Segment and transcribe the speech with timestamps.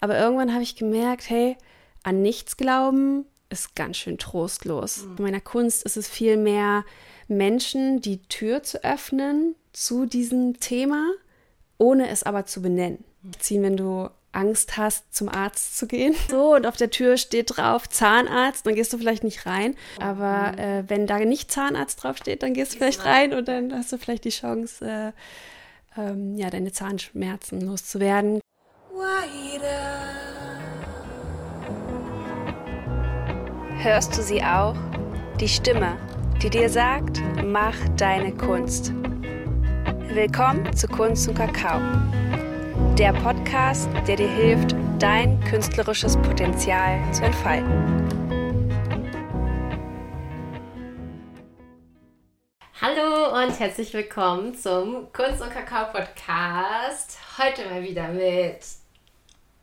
[0.00, 1.56] Aber irgendwann habe ich gemerkt, hey,
[2.02, 5.04] an nichts glauben ist ganz schön trostlos.
[5.04, 5.16] Mhm.
[5.18, 6.84] In meiner Kunst ist es viel mehr
[7.28, 11.10] Menschen die Tür zu öffnen zu diesem Thema,
[11.78, 13.04] ohne es aber zu benennen.
[13.22, 13.32] Mhm.
[13.38, 16.14] Ziehen, wenn du Angst hast, zum Arzt zu gehen.
[16.28, 19.74] So, und auf der Tür steht drauf Zahnarzt, dann gehst du vielleicht nicht rein.
[20.00, 20.58] Aber mhm.
[20.58, 23.98] äh, wenn da nicht Zahnarzt draufsteht, dann gehst du vielleicht rein und dann hast du
[23.98, 24.84] vielleicht die Chance,
[25.96, 28.40] äh, ähm, ja, deine Zahnschmerzen loszuwerden.
[33.80, 34.74] Hörst du sie auch?
[35.40, 35.96] Die Stimme,
[36.42, 38.92] die dir sagt, mach deine Kunst.
[40.08, 41.80] Willkommen zu Kunst und Kakao
[42.98, 48.08] der Podcast, der dir hilft, dein künstlerisches Potenzial zu entfalten.
[52.80, 57.18] Hallo und herzlich willkommen zum Kunst und Kakao Podcast.
[57.38, 58.64] Heute mal wieder mit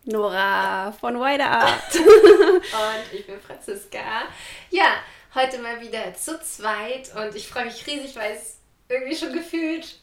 [0.06, 1.96] Nora von Wider Art.
[1.96, 4.24] und ich bin Franziska.
[4.70, 4.96] Ja,
[5.34, 10.00] heute mal wieder zu zweit und ich freue mich riesig, weil es irgendwie schon gefühlt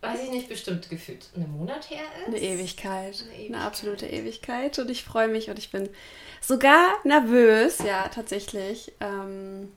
[0.00, 2.28] weiß ich nicht, bestimmt gefühlt einen Monat her ist.
[2.28, 2.92] Eine Ewigkeit.
[2.92, 3.54] Eine, Ewigkeit.
[3.54, 4.78] eine absolute Ewigkeit.
[4.78, 5.88] Und ich freue mich und ich bin
[6.40, 8.92] sogar nervös, ja, tatsächlich.
[9.00, 9.72] Ähm,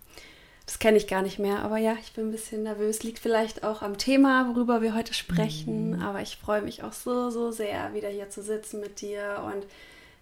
[0.72, 3.04] das kenne ich gar nicht mehr, aber ja, ich bin ein bisschen nervös.
[3.04, 5.98] Liegt vielleicht auch am Thema, worüber wir heute sprechen.
[5.98, 6.02] Mhm.
[6.02, 9.66] Aber ich freue mich auch so, so sehr, wieder hier zu sitzen mit dir und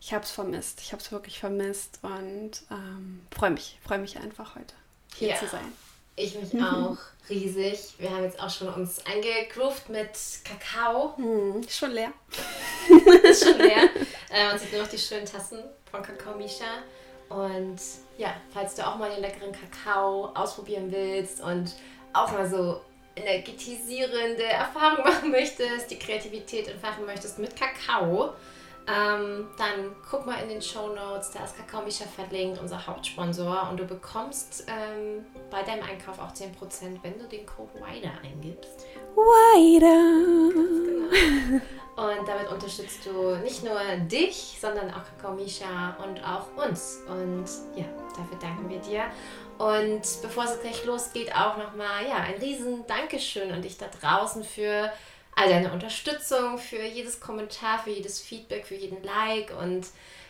[0.01, 0.81] ich habe es vermisst.
[0.81, 4.73] Ich habe es wirklich vermisst und ähm, freue mich, freue mich einfach heute
[5.13, 5.35] hier ja.
[5.35, 5.71] zu sein.
[6.15, 6.63] Ich mich mhm.
[6.63, 6.97] auch
[7.29, 7.93] riesig.
[7.99, 10.09] Wir haben jetzt auch schon uns eingegroovt mit
[10.45, 11.13] Kakao.
[11.17, 11.61] Mhm.
[11.69, 12.11] Schon leer.
[13.21, 13.87] ist schon leer.
[14.31, 15.59] Äh, man sieht nur noch die schönen Tassen
[15.91, 16.81] von Kakao Misha.
[17.29, 17.79] Und
[18.17, 21.75] ja, falls du auch mal den leckeren Kakao ausprobieren willst und
[22.11, 22.81] auch mal so
[23.15, 28.33] energetisierende Erfahrungen machen möchtest, die Kreativität entfachen möchtest mit Kakao,
[28.87, 33.67] ähm, dann guck mal in den Show Notes, da ist Kakao Misha verlinkt, unser Hauptsponsor.
[33.69, 38.87] Und du bekommst ähm, bei deinem Einkauf auch 10%, wenn du den Code WIDER eingibst.
[39.15, 39.89] WIDER!
[40.85, 41.61] Genau.
[41.99, 43.77] Und damit unterstützt du nicht nur
[44.09, 46.99] dich, sondern auch Kakao Misha und auch uns.
[47.09, 47.43] Und
[47.75, 47.83] ja,
[48.15, 49.03] dafür danken wir dir.
[49.57, 54.45] Und bevor es gleich losgeht, auch nochmal ja, ein riesen Dankeschön an dich da draußen
[54.45, 54.89] für
[55.35, 59.53] all deine Unterstützung, für jedes Kommentar, für jedes Feedback, für jeden Like.
[59.59, 59.85] Und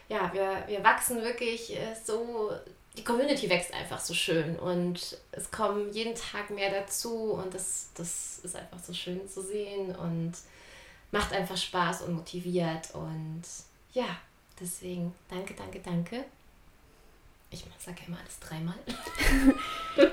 [0.07, 2.51] ja, wir, wir wachsen wirklich äh, so,
[2.97, 7.91] die Community wächst einfach so schön und es kommen jeden Tag mehr dazu und das,
[7.93, 10.33] das ist einfach so schön zu sehen und
[11.11, 12.93] macht einfach Spaß und motiviert.
[12.93, 13.43] Und
[13.93, 14.17] ja,
[14.59, 16.25] deswegen danke, danke, danke.
[17.51, 18.75] Ich sage ja immer alles dreimal.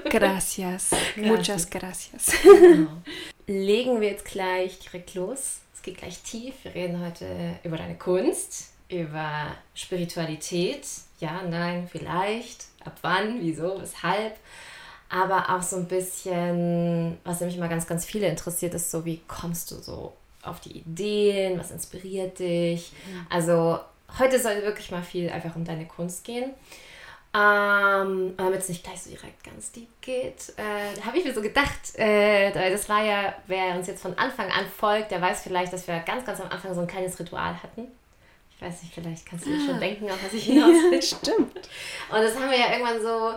[0.11, 0.91] gracias.
[1.17, 2.33] Muchas gracias.
[2.43, 3.03] Genau
[3.47, 5.59] legen wir jetzt gleich direkt los.
[5.75, 6.55] Es geht gleich tief.
[6.65, 10.87] Wir reden heute über deine Kunst, über Spiritualität.
[11.21, 12.67] Ja, nein, vielleicht.
[12.85, 14.37] Ab wann, wieso, weshalb.
[15.09, 19.21] Aber auch so ein bisschen, was nämlich immer ganz, ganz viele interessiert, ist so, wie
[19.29, 20.13] kommst du so
[20.47, 21.59] auf die Ideen?
[21.59, 22.93] Was inspiriert dich?
[23.31, 23.79] Also
[24.19, 26.53] heute soll wirklich mal viel einfach um deine Kunst gehen.
[27.35, 31.43] Ähm, damit es nicht gleich so direkt ganz deep geht, äh, habe ich mir so
[31.43, 35.71] gedacht, äh, das war ja, wer uns jetzt von Anfang an folgt, der weiß vielleicht,
[35.71, 37.89] dass wir ganz, ganz am Anfang so ein kleines Ritual hatten.
[38.55, 39.67] Ich weiß nicht, vielleicht kannst du dir ah.
[39.67, 40.95] schon denken, auf was ich hinaus will.
[40.95, 41.57] Ja, stimmt.
[41.57, 43.35] Und das haben wir ja irgendwann so,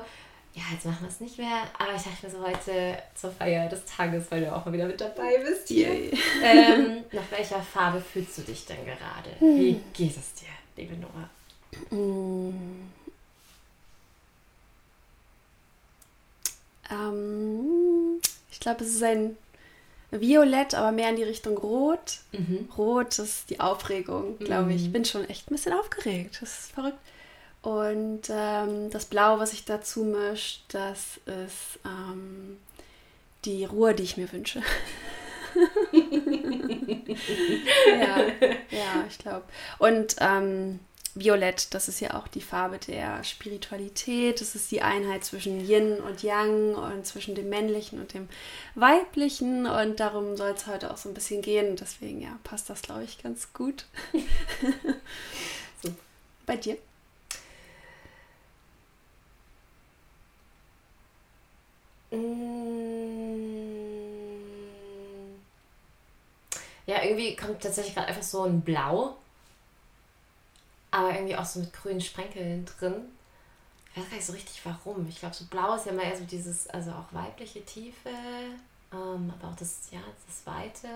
[0.54, 3.70] ja, jetzt machen wir es nicht mehr, aber ich dachte mir so heute zur Feier
[3.70, 5.90] des Tages, weil du auch mal wieder mit dabei bist hier.
[6.42, 9.30] Ähm, nach welcher Farbe fühlst du dich denn gerade?
[9.40, 9.58] Hm.
[9.58, 11.30] Wie geht es dir, liebe Nora?
[11.90, 12.90] Hm.
[16.90, 18.22] Ähm,
[18.52, 19.38] ich glaube, es ist ein
[20.12, 22.20] Violett, aber mehr in die Richtung Rot.
[22.32, 22.70] Mhm.
[22.78, 24.82] Rot ist die Aufregung, glaube ich.
[24.82, 24.94] Ich mhm.
[24.94, 26.40] bin schon echt ein bisschen aufgeregt.
[26.42, 26.98] Das ist verrückt.
[27.62, 32.58] Und ähm, das Blau, was ich dazu mische, das ist ähm,
[33.46, 34.62] die Ruhe, die ich mir wünsche.
[38.00, 38.18] ja,
[38.70, 39.44] ja, ich glaube.
[39.78, 40.80] Und ähm,
[41.16, 44.40] Violett, das ist ja auch die Farbe der Spiritualität.
[44.40, 48.30] Das ist die Einheit zwischen Yin und Yang und zwischen dem Männlichen und dem
[48.76, 49.66] Weiblichen.
[49.66, 51.76] Und darum soll es heute auch so ein bisschen gehen.
[51.76, 53.86] Deswegen ja, passt das, glaube ich, ganz gut.
[55.84, 55.90] so.
[56.46, 56.78] Bei dir?
[66.86, 69.16] Ja, irgendwie kommt tatsächlich gerade einfach so ein Blau
[70.92, 72.96] aber irgendwie auch so mit grünen Sprenkeln drin.
[73.92, 75.08] Ich weiß gar nicht so richtig warum.
[75.08, 78.10] Ich glaube, so blau ist ja immer eher so dieses, also auch weibliche Tiefe,
[78.92, 80.88] ähm, aber auch das, ja, das Weite.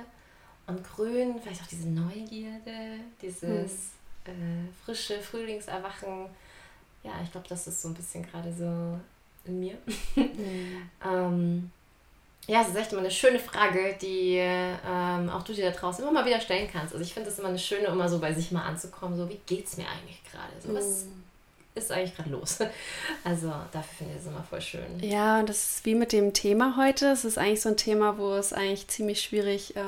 [0.67, 3.91] Und grün, vielleicht auch diese Neugierde, dieses
[4.25, 4.67] hm.
[4.67, 6.27] äh, frische Frühlingserwachen.
[7.03, 8.99] Ja, ich glaube, das ist so ein bisschen gerade so
[9.45, 9.77] in mir.
[10.15, 10.89] Mhm.
[11.05, 11.71] ähm,
[12.47, 16.03] ja, es ist echt immer eine schöne Frage, die ähm, auch du dir da draußen
[16.03, 16.93] immer mal wieder stellen kannst.
[16.93, 19.39] Also ich finde es immer eine schöne, immer so bei sich mal anzukommen, so wie
[19.45, 20.51] geht es mir eigentlich gerade?
[20.59, 21.77] So, was mm.
[21.79, 22.59] ist eigentlich gerade los?
[23.23, 24.99] Also dafür finde ich es immer voll schön.
[24.99, 27.07] Ja, und das ist wie mit dem Thema heute.
[27.07, 29.81] Es ist eigentlich so ein Thema, wo es eigentlich ziemlich schwierig äh,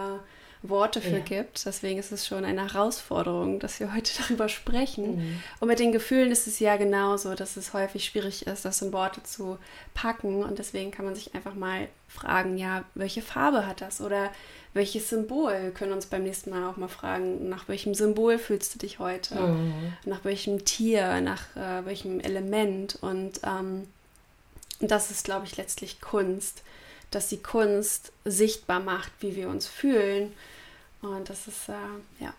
[0.70, 1.20] Worte für ja.
[1.20, 1.66] gibt.
[1.66, 5.18] Deswegen ist es schon eine Herausforderung, dass wir heute darüber sprechen.
[5.18, 5.44] Mhm.
[5.60, 8.94] Und mit den Gefühlen ist es ja genauso, dass es häufig schwierig ist, das in
[8.94, 9.58] Worte zu
[9.94, 10.44] packen.
[10.44, 14.02] Und deswegen kann man sich einfach mal fragen, ja, welche Farbe hat das?
[14.02, 14.32] Oder
[14.74, 15.54] welches Symbol?
[15.62, 19.00] Wir können uns beim nächsten Mal auch mal fragen, nach welchem Symbol fühlst du dich
[19.00, 19.36] heute?
[19.36, 19.94] Mhm.
[20.06, 21.22] Nach welchem Tier?
[21.22, 22.98] Nach äh, welchem Element?
[23.02, 23.88] Und ähm,
[24.80, 26.62] das ist, glaube ich, letztlich Kunst
[27.12, 30.34] dass die Kunst sichtbar macht, wie wir uns fühlen
[31.10, 32.34] und das ist, äh, ja.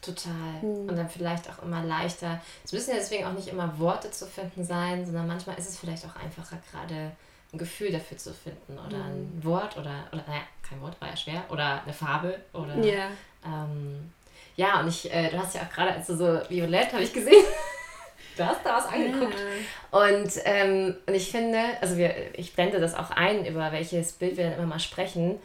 [0.00, 0.32] Total.
[0.62, 0.88] Mhm.
[0.88, 2.40] Und dann vielleicht auch immer leichter.
[2.64, 5.78] Es müssen ja deswegen auch nicht immer Worte zu finden sein, sondern manchmal ist es
[5.78, 7.12] vielleicht auch einfacher, gerade
[7.52, 9.04] ein Gefühl dafür zu finden oder mhm.
[9.04, 12.76] ein Wort oder, oder naja, kein Wort war ja schwer, oder eine Farbe oder.
[12.76, 13.08] Yeah.
[13.44, 14.12] Ähm,
[14.56, 17.12] ja, und ich, äh, du hast ja auch gerade, als du so violett, habe ich
[17.12, 17.44] gesehen.
[18.36, 19.34] du hast da was angeguckt.
[19.34, 19.98] Ja.
[20.00, 24.36] Und, ähm, und ich finde, also wir, ich blende das auch ein, über welches Bild
[24.36, 25.38] wir dann immer mal sprechen.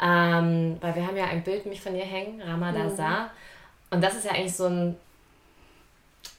[0.00, 3.24] Ähm, weil wir haben ja ein Bild mich von ihr hängen, Ramadasa.
[3.24, 3.30] Mhm.
[3.90, 4.96] Und das ist ja eigentlich so ein,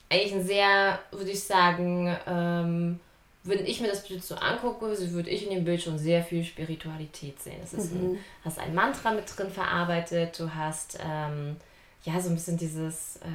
[0.09, 2.99] eigentlich ein sehr, würde ich sagen, ähm,
[3.43, 6.43] wenn ich mir das Bild so angucke, würde ich in dem Bild schon sehr viel
[6.43, 7.59] Spiritualität sehen.
[7.63, 8.13] Es ist mhm.
[8.13, 11.57] ein, hast ein Mantra mit drin verarbeitet, du hast ähm,
[12.03, 13.27] ja so ein bisschen dieses, äh,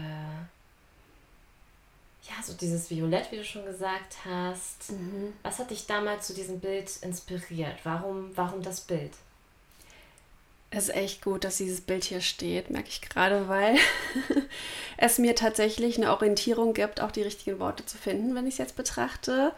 [2.28, 4.92] ja, so dieses Violett, wie du schon gesagt hast.
[4.92, 5.32] Mhm.
[5.42, 7.78] Was hat dich damals zu diesem Bild inspiriert?
[7.84, 9.12] Warum, warum das Bild?
[10.76, 13.76] Es ist echt gut, dass dieses Bild hier steht, merke ich gerade, weil
[14.98, 18.58] es mir tatsächlich eine Orientierung gibt, auch die richtigen Worte zu finden, wenn ich es
[18.58, 19.52] jetzt betrachte,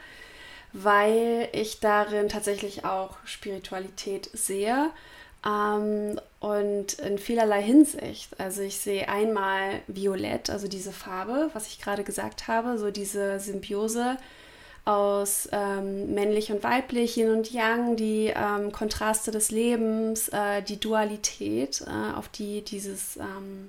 [0.73, 4.91] weil ich darin tatsächlich auch Spiritualität sehe
[5.45, 8.39] ähm, und in vielerlei Hinsicht.
[8.39, 13.41] Also ich sehe einmal Violett, also diese Farbe, was ich gerade gesagt habe, so diese
[13.41, 14.19] Symbiose
[14.89, 20.81] aus ähm, männlich und weiblich, Yin und Yang, die ähm, Kontraste des Lebens, äh, die
[20.81, 23.69] Dualität, äh, auf die dieses ähm,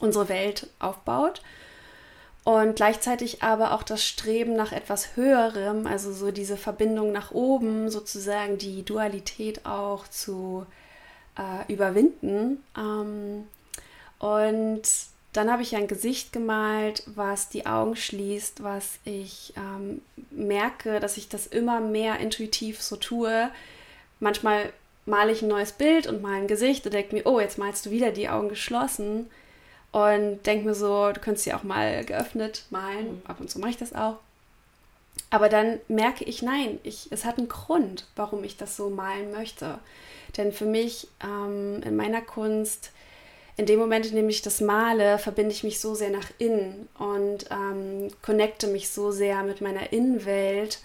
[0.00, 1.40] unsere Welt aufbaut.
[2.44, 7.90] Und gleichzeitig aber auch das Streben nach etwas Höherem, also so diese Verbindung nach oben,
[7.90, 10.66] sozusagen die Dualität auch zu
[11.38, 12.62] äh, überwinden.
[12.76, 13.44] Ähm,
[14.18, 14.82] und
[15.32, 21.16] dann habe ich ein Gesicht gemalt, was die Augen schließt, was ich ähm, merke, dass
[21.16, 23.50] ich das immer mehr intuitiv so tue.
[24.20, 24.72] Manchmal
[25.04, 27.86] male ich ein neues Bild und mal ein Gesicht und denke mir, oh, jetzt malst
[27.86, 29.30] du wieder die Augen geschlossen.
[29.90, 33.16] Und denke mir so, du könntest sie auch mal geöffnet malen.
[33.16, 33.22] Mhm.
[33.26, 34.16] Ab und zu mache ich das auch.
[35.30, 39.30] Aber dann merke ich, nein, ich, es hat einen Grund, warum ich das so malen
[39.32, 39.78] möchte.
[40.36, 42.92] Denn für mich ähm, in meiner Kunst
[43.58, 46.88] in dem Moment, in dem ich das male, verbinde ich mich so sehr nach innen
[46.96, 50.78] und ähm, connecte mich so sehr mit meiner Innenwelt.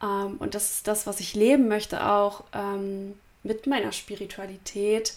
[0.00, 5.14] Ähm, und das ist das, was ich leben möchte, auch ähm, mit meiner Spiritualität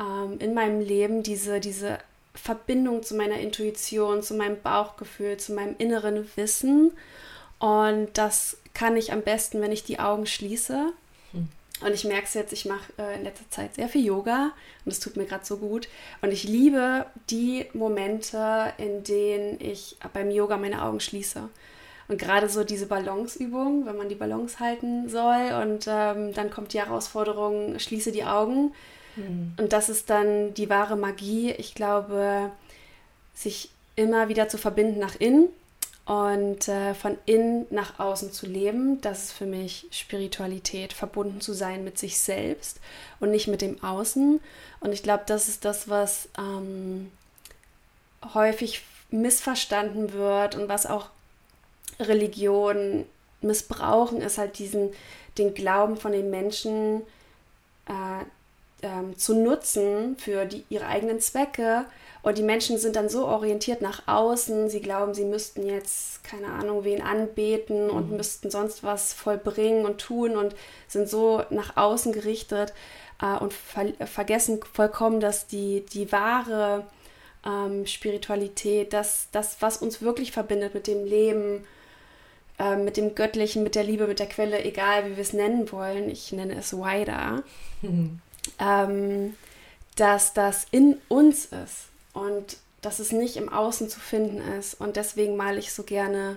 [0.00, 2.00] ähm, in meinem Leben, diese, diese
[2.34, 6.92] Verbindung zu meiner Intuition, zu meinem Bauchgefühl, zu meinem inneren Wissen.
[7.60, 10.92] Und das kann ich am besten, wenn ich die Augen schließe
[11.82, 14.52] und ich merke es jetzt, ich mache äh, in letzter Zeit sehr viel Yoga
[14.84, 15.88] und es tut mir gerade so gut.
[16.22, 21.48] Und ich liebe die Momente, in denen ich beim Yoga meine Augen schließe.
[22.08, 26.72] Und gerade so diese Balanceübung, wenn man die Balance halten soll und ähm, dann kommt
[26.72, 28.72] die Herausforderung, schließe die Augen.
[29.16, 29.54] Mhm.
[29.58, 31.50] Und das ist dann die wahre Magie.
[31.52, 32.52] Ich glaube,
[33.34, 35.48] sich immer wieder zu verbinden nach innen
[36.06, 41.52] und äh, von innen nach außen zu leben, das ist für mich Spiritualität, verbunden zu
[41.52, 42.78] sein mit sich selbst
[43.18, 44.40] und nicht mit dem Außen.
[44.80, 47.10] Und ich glaube, das ist das, was ähm,
[48.34, 51.10] häufig missverstanden wird und was auch
[51.98, 53.04] Religionen
[53.40, 54.90] missbrauchen, ist halt diesen,
[55.38, 57.02] den Glauben von den Menschen
[57.88, 61.84] äh, ähm, zu nutzen für die, ihre eigenen Zwecke
[62.26, 66.48] und die Menschen sind dann so orientiert nach außen, sie glauben, sie müssten jetzt, keine
[66.48, 67.90] Ahnung, wen anbeten mhm.
[67.90, 70.56] und müssten sonst was vollbringen und tun und
[70.88, 72.74] sind so nach außen gerichtet
[73.22, 76.84] äh, und ver vergessen vollkommen, dass die, die wahre
[77.46, 81.64] ähm, Spiritualität, das, das, was uns wirklich verbindet mit dem Leben,
[82.58, 85.70] äh, mit dem Göttlichen, mit der Liebe, mit der Quelle, egal wie wir es nennen
[85.70, 87.44] wollen, ich nenne es wider,
[87.82, 88.18] mhm.
[88.58, 89.36] ähm,
[89.94, 91.90] dass das in uns ist.
[92.16, 94.80] Und dass es nicht im Außen zu finden ist.
[94.80, 96.36] Und deswegen male ich so gerne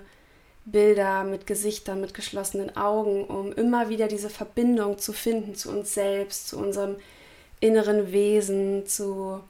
[0.65, 5.93] Bilder mit Gesichtern, mit geschlossenen Augen, um immer wieder diese Verbindung zu finden zu uns
[5.93, 6.97] selbst, zu unserem
[7.61, 9.41] inneren Wesen, zu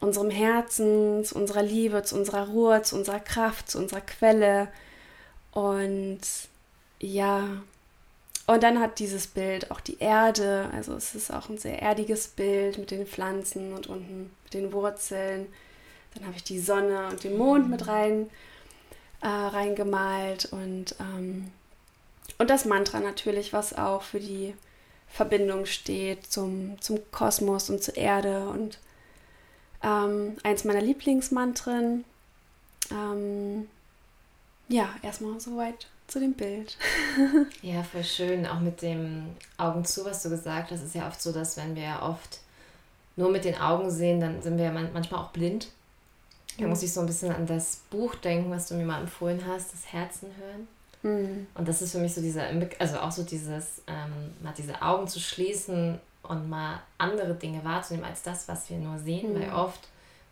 [0.00, 4.68] unserem Herzen, zu unserer Liebe, zu unserer Ruhe, zu unserer Kraft, zu unserer Quelle.
[5.52, 6.20] Und
[7.00, 7.48] ja,
[8.46, 12.28] und dann hat dieses Bild auch die Erde, also es ist auch ein sehr erdiges
[12.28, 15.48] Bild mit den Pflanzen und unten mit den Wurzeln.
[16.16, 18.30] Dann habe ich die Sonne und den Mond mit rein
[19.20, 21.50] äh, reingemalt und, ähm,
[22.38, 24.54] und das Mantra natürlich, was auch für die
[25.08, 28.78] Verbindung steht zum, zum Kosmos und zur Erde und
[29.82, 32.04] ähm, eins meiner Lieblingsmantren.
[32.90, 33.68] Ähm,
[34.68, 36.76] ja, erstmal soweit zu dem Bild.
[37.62, 38.46] ja, voll schön.
[38.46, 41.74] Auch mit dem Augen zu, was du gesagt hast, ist ja oft so, dass wenn
[41.76, 42.40] wir oft
[43.16, 45.68] nur mit den Augen sehen, dann sind wir manchmal auch blind.
[46.58, 49.42] Da muss ich so ein bisschen an das Buch denken, was du mir mal empfohlen
[49.46, 50.68] hast, das Herzen hören.
[51.02, 51.46] Mhm.
[51.54, 52.44] Und das ist für mich so dieser,
[52.78, 58.08] also auch so dieses, ähm, mal diese Augen zu schließen und mal andere Dinge wahrzunehmen
[58.08, 59.40] als das, was wir nur sehen, mhm.
[59.40, 59.80] weil oft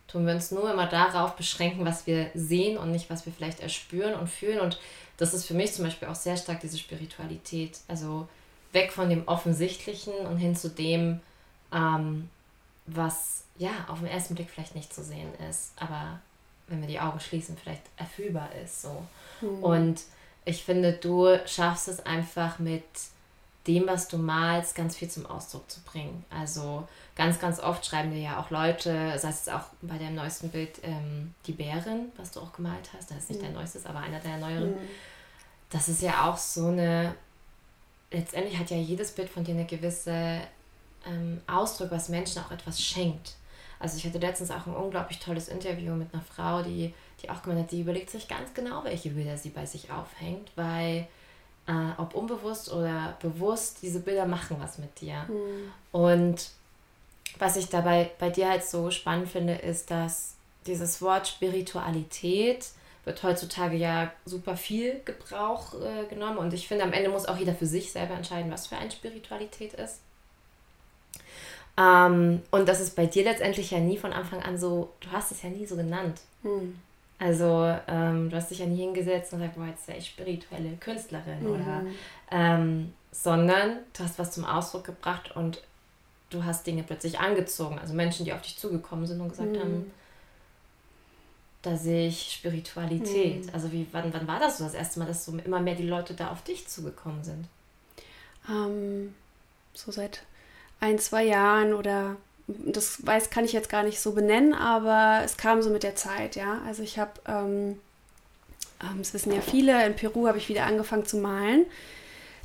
[0.08, 3.60] tun wir uns nur immer darauf beschränken, was wir sehen und nicht, was wir vielleicht
[3.60, 4.60] erspüren und fühlen.
[4.60, 4.78] Und
[5.16, 7.80] das ist für mich zum Beispiel auch sehr stark diese Spiritualität.
[7.88, 8.28] Also
[8.72, 11.20] weg von dem Offensichtlichen und hin zu dem,
[11.72, 12.28] ähm,
[12.86, 16.20] was ja, auf den ersten Blick vielleicht nicht zu sehen ist, aber
[16.66, 18.82] wenn wir die Augen schließen, vielleicht erfüllbar ist.
[18.82, 19.02] So.
[19.40, 19.62] Mhm.
[19.62, 20.00] Und
[20.44, 22.84] ich finde, du schaffst es einfach mit
[23.66, 26.24] dem, was du malst, ganz viel zum Ausdruck zu bringen.
[26.28, 30.50] Also ganz, ganz oft schreiben dir ja auch Leute, sei es auch bei deinem neuesten
[30.50, 33.46] Bild, ähm, die Bären, was du auch gemalt hast, das ist nicht mhm.
[33.46, 34.72] dein neuestes, aber einer der neueren.
[34.72, 34.88] Mhm.
[35.70, 37.14] Das ist ja auch so eine,
[38.10, 40.42] letztendlich hat ja jedes Bild von dir eine gewisse
[41.06, 43.34] ähm, Ausdruck, was Menschen auch etwas schenkt.
[43.84, 47.42] Also ich hatte letztens auch ein unglaublich tolles Interview mit einer Frau, die, die auch
[47.42, 51.06] gemeint hat, die überlegt sich ganz genau, welche Bilder sie bei sich aufhängt, weil
[51.66, 55.26] äh, ob unbewusst oder bewusst, diese Bilder machen was mit dir.
[55.28, 55.70] Mhm.
[55.92, 56.50] Und
[57.38, 60.36] was ich dabei bei dir halt so spannend finde, ist, dass
[60.66, 62.68] dieses Wort Spiritualität
[63.04, 67.36] wird heutzutage ja super viel Gebrauch äh, genommen und ich finde, am Ende muss auch
[67.36, 70.00] jeder für sich selber entscheiden, was für eine Spiritualität ist.
[71.76, 75.32] Ähm, und das ist bei dir letztendlich ja nie von Anfang an so, du hast
[75.32, 76.20] es ja nie so genannt.
[76.42, 76.78] Hm.
[77.18, 80.76] Also ähm, du hast dich ja nie hingesetzt und gesagt, boah, jetzt sei ich spirituelle
[80.76, 81.50] Künstlerin mhm.
[81.50, 81.82] oder
[82.30, 85.62] ähm, sondern du hast was zum Ausdruck gebracht und
[86.30, 87.78] du hast Dinge plötzlich angezogen.
[87.78, 89.60] Also Menschen, die auf dich zugekommen sind und gesagt mhm.
[89.60, 89.90] haben,
[91.62, 93.46] da sehe ich Spiritualität.
[93.46, 93.50] Mhm.
[93.54, 95.88] Also wie, wann, wann war das so das erste Mal, dass so immer mehr die
[95.88, 97.46] Leute da auf dich zugekommen sind?
[98.50, 99.14] Ähm,
[99.72, 100.24] so seit
[100.84, 105.36] ein, zwei Jahren oder das weiß, kann ich jetzt gar nicht so benennen, aber es
[105.36, 106.60] kam so mit der Zeit, ja.
[106.66, 107.78] Also ich habe, ähm,
[108.82, 111.64] ähm, das wissen ja viele, in Peru habe ich wieder angefangen zu malen.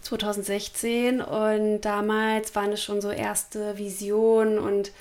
[0.02, 4.94] 2016 und damals waren es schon so erste Visionen und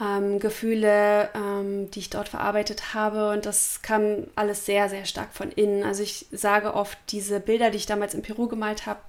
[0.00, 5.32] ähm, Gefühle, ähm, die ich dort verarbeitet habe und das kam alles sehr, sehr stark
[5.32, 5.82] von innen.
[5.82, 9.00] Also ich sage oft, diese Bilder, die ich damals in Peru gemalt habe,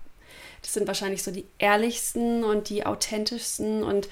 [0.62, 4.10] das sind wahrscheinlich so die ehrlichsten und die authentischsten und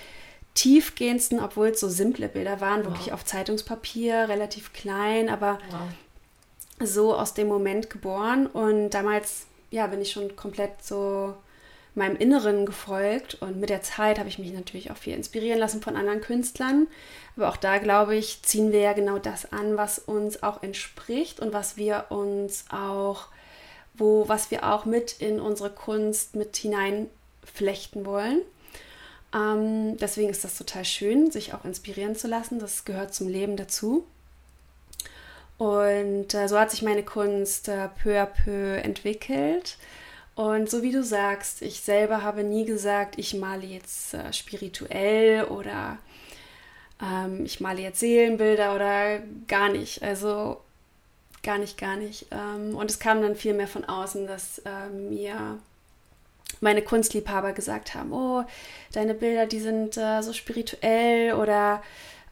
[0.54, 2.88] tiefgehendsten, obwohl es so simple Bilder waren, wow.
[2.88, 6.88] wirklich auf Zeitungspapier, relativ klein, aber wow.
[6.88, 8.48] so aus dem Moment geboren.
[8.48, 11.36] Und damals, ja, bin ich schon komplett so
[11.98, 15.82] meinem Inneren gefolgt und mit der Zeit habe ich mich natürlich auch viel inspirieren lassen
[15.82, 16.88] von anderen Künstlern.
[17.36, 21.40] Aber auch da, glaube ich, ziehen wir ja genau das an, was uns auch entspricht
[21.40, 23.28] und was wir uns auch
[23.98, 28.42] wo, was wir auch mit in unsere Kunst mit hineinflechten wollen.
[29.34, 32.60] Ähm, deswegen ist das total schön, sich auch inspirieren zu lassen.
[32.60, 34.06] Das gehört zum Leben dazu.
[35.58, 39.78] Und äh, so hat sich meine Kunst äh, peu à peu entwickelt.
[40.36, 45.46] Und so wie du sagst, ich selber habe nie gesagt, ich male jetzt äh, spirituell
[45.46, 45.98] oder
[47.02, 50.04] ähm, ich male jetzt Seelenbilder oder gar nicht.
[50.04, 50.62] Also
[51.44, 52.28] Gar nicht, gar nicht.
[52.32, 55.60] Ähm, und es kam dann viel mehr von außen, dass ähm, mir
[56.62, 58.44] meine Kunstliebhaber gesagt haben, oh,
[58.94, 61.84] deine Bilder, die sind äh, so spirituell oder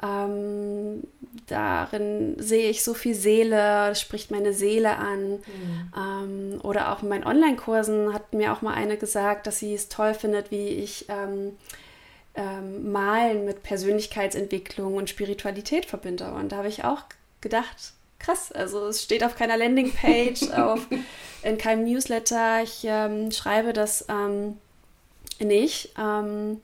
[0.04, 1.04] ähm,
[1.48, 5.32] darin sehe ich so viel Seele, das spricht meine Seele an.
[5.32, 5.94] Mhm.
[5.96, 9.90] Ähm, oder auch in meinen Online-Kursen hat mir auch mal eine gesagt, dass sie es
[9.90, 11.58] toll findet, wie ich ähm,
[12.36, 16.32] ähm, Malen mit Persönlichkeitsentwicklung und Spiritualität verbinde.
[16.34, 17.04] Und da habe ich auch
[17.40, 17.94] gedacht,
[18.26, 18.52] krass.
[18.52, 20.88] Also es steht auf keiner Landingpage, auf,
[21.44, 22.64] in keinem Newsletter.
[22.64, 24.58] Ich ähm, schreibe das ähm,
[25.40, 26.62] nicht, ähm,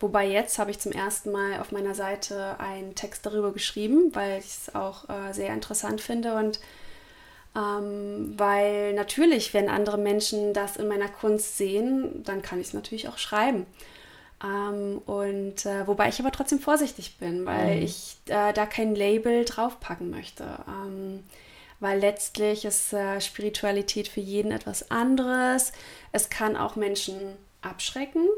[0.00, 4.38] wobei jetzt habe ich zum ersten Mal auf meiner Seite einen Text darüber geschrieben, weil
[4.38, 6.60] ich es auch äh, sehr interessant finde und
[7.54, 12.72] ähm, weil natürlich, wenn andere Menschen das in meiner Kunst sehen, dann kann ich es
[12.72, 13.66] natürlich auch schreiben.
[14.42, 17.82] Ähm, und äh, wobei ich aber trotzdem vorsichtig bin, weil mhm.
[17.82, 20.44] ich äh, da kein Label draufpacken möchte.
[20.66, 21.22] Ähm,
[21.80, 25.72] weil letztlich ist äh, Spiritualität für jeden etwas anderes.
[26.12, 27.18] Es kann auch Menschen
[27.60, 28.28] abschrecken.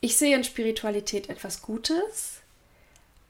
[0.00, 2.40] Ich sehe in Spiritualität etwas Gutes,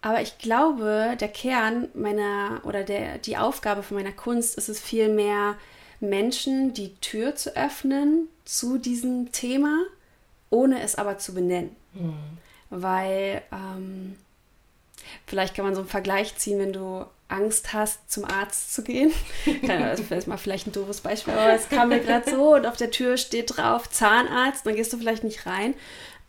[0.02, 4.80] aber ich glaube, der Kern meiner oder der, die Aufgabe von meiner Kunst ist es
[4.80, 5.56] vielmehr,
[5.98, 9.82] Menschen die Tür zu öffnen zu diesem Thema,
[10.50, 11.74] ohne es aber zu benennen.
[11.94, 12.14] Mhm.
[12.70, 14.16] Weil ähm,
[15.26, 19.12] vielleicht kann man so einen Vergleich ziehen, wenn du Angst hast, zum Arzt zu gehen.
[19.66, 22.76] das ist mal vielleicht ein doofes Beispiel, aber es kam mir gerade so und auf
[22.76, 25.74] der Tür steht drauf Zahnarzt, dann gehst du vielleicht nicht rein.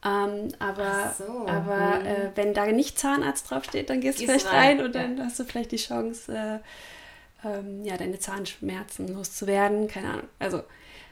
[0.03, 1.47] Ähm, aber so.
[1.47, 2.05] aber hm.
[2.05, 5.25] äh, wenn da nicht Zahnarzt draufsteht, dann gehst, du vielleicht rein, rein und dann ja.
[5.25, 9.87] hast du vielleicht die Chance, äh, ähm, ja, deine Zahnschmerzen loszuwerden.
[9.87, 10.27] Keine Ahnung.
[10.39, 10.63] Also,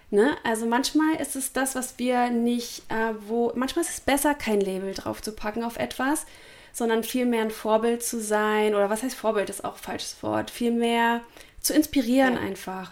[0.09, 0.35] ne?
[0.43, 4.61] Also manchmal ist es das, was wir nicht, äh, wo, manchmal ist es besser, kein
[4.61, 6.25] Label drauf zu packen auf etwas,
[6.73, 8.75] sondern vielmehr ein Vorbild zu sein.
[8.75, 10.51] Oder was heißt Vorbild, ist auch ein falsches Wort.
[10.51, 11.21] Vielmehr
[11.61, 12.39] zu inspirieren ja.
[12.41, 12.91] einfach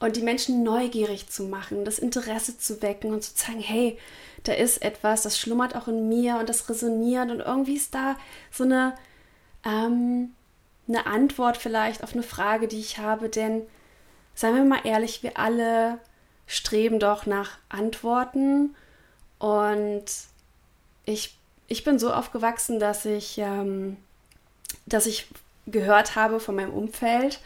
[0.00, 3.98] und die Menschen neugierig zu machen, das Interesse zu wecken und zu zeigen, hey,
[4.44, 8.16] da ist etwas, das schlummert auch in mir und das resoniert und irgendwie ist da
[8.50, 8.94] so eine,
[9.64, 10.30] ähm,
[10.88, 13.62] eine Antwort vielleicht auf eine Frage, die ich habe, denn
[14.40, 15.98] seien wir mal ehrlich, wir alle
[16.46, 18.74] streben doch nach Antworten
[19.38, 20.04] und
[21.04, 21.36] ich,
[21.68, 23.98] ich bin so aufgewachsen, dass ich, ähm,
[24.86, 25.26] dass ich
[25.66, 27.40] gehört habe von meinem Umfeld,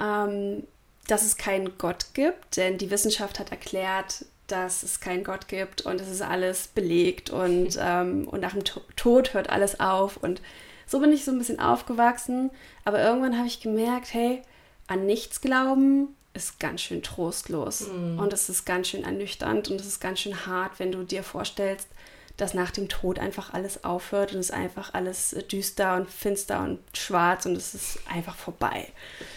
[0.00, 0.66] ähm,
[1.08, 5.82] dass es keinen Gott gibt, denn die Wissenschaft hat erklärt, dass es keinen Gott gibt
[5.82, 10.16] und es ist alles belegt und, ähm, und nach dem Tod hört alles auf.
[10.16, 10.40] Und
[10.86, 12.50] so bin ich so ein bisschen aufgewachsen.
[12.84, 14.42] Aber irgendwann habe ich gemerkt, hey,
[14.86, 18.18] an nichts glauben ist ganz schön trostlos mhm.
[18.18, 21.22] und es ist ganz schön ernüchternd und es ist ganz schön hart, wenn du dir
[21.22, 21.88] vorstellst,
[22.36, 26.60] dass nach dem Tod einfach alles aufhört und es ist einfach alles düster und finster
[26.60, 28.88] und schwarz und es ist einfach vorbei.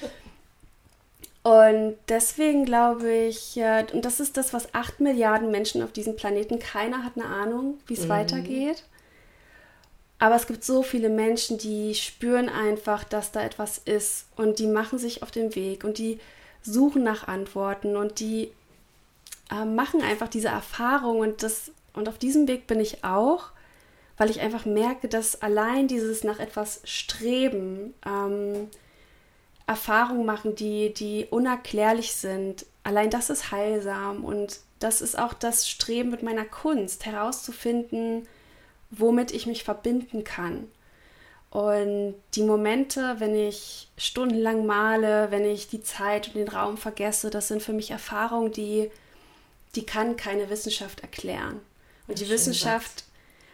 [1.44, 3.58] Und deswegen glaube ich,
[3.94, 7.80] und das ist das, was acht Milliarden Menschen auf diesem Planeten, keiner hat eine Ahnung,
[7.88, 8.10] wie es mhm.
[8.10, 8.84] weitergeht.
[10.20, 14.68] Aber es gibt so viele Menschen, die spüren einfach, dass da etwas ist und die
[14.68, 16.20] machen sich auf den Weg und die
[16.64, 18.52] suchen nach Antworten und die
[19.52, 23.50] äh, machen einfach diese Erfahrung und das und auf diesem Weg bin ich auch,
[24.18, 28.70] weil ich einfach merke, dass allein dieses nach etwas Streben ähm,
[29.66, 32.66] Erfahrungen machen, die, die unerklärlich sind.
[32.84, 38.28] Allein das ist heilsam und das ist auch das Streben mit meiner Kunst, herauszufinden,
[38.90, 40.68] womit ich mich verbinden kann.
[41.50, 47.30] Und die Momente, wenn ich stundenlang male, wenn ich die Zeit und den Raum vergesse,
[47.30, 48.92] das sind für mich Erfahrungen, die,
[49.76, 51.62] die kann keine Wissenschaft erklären.
[52.08, 53.06] Und die Wissenschaft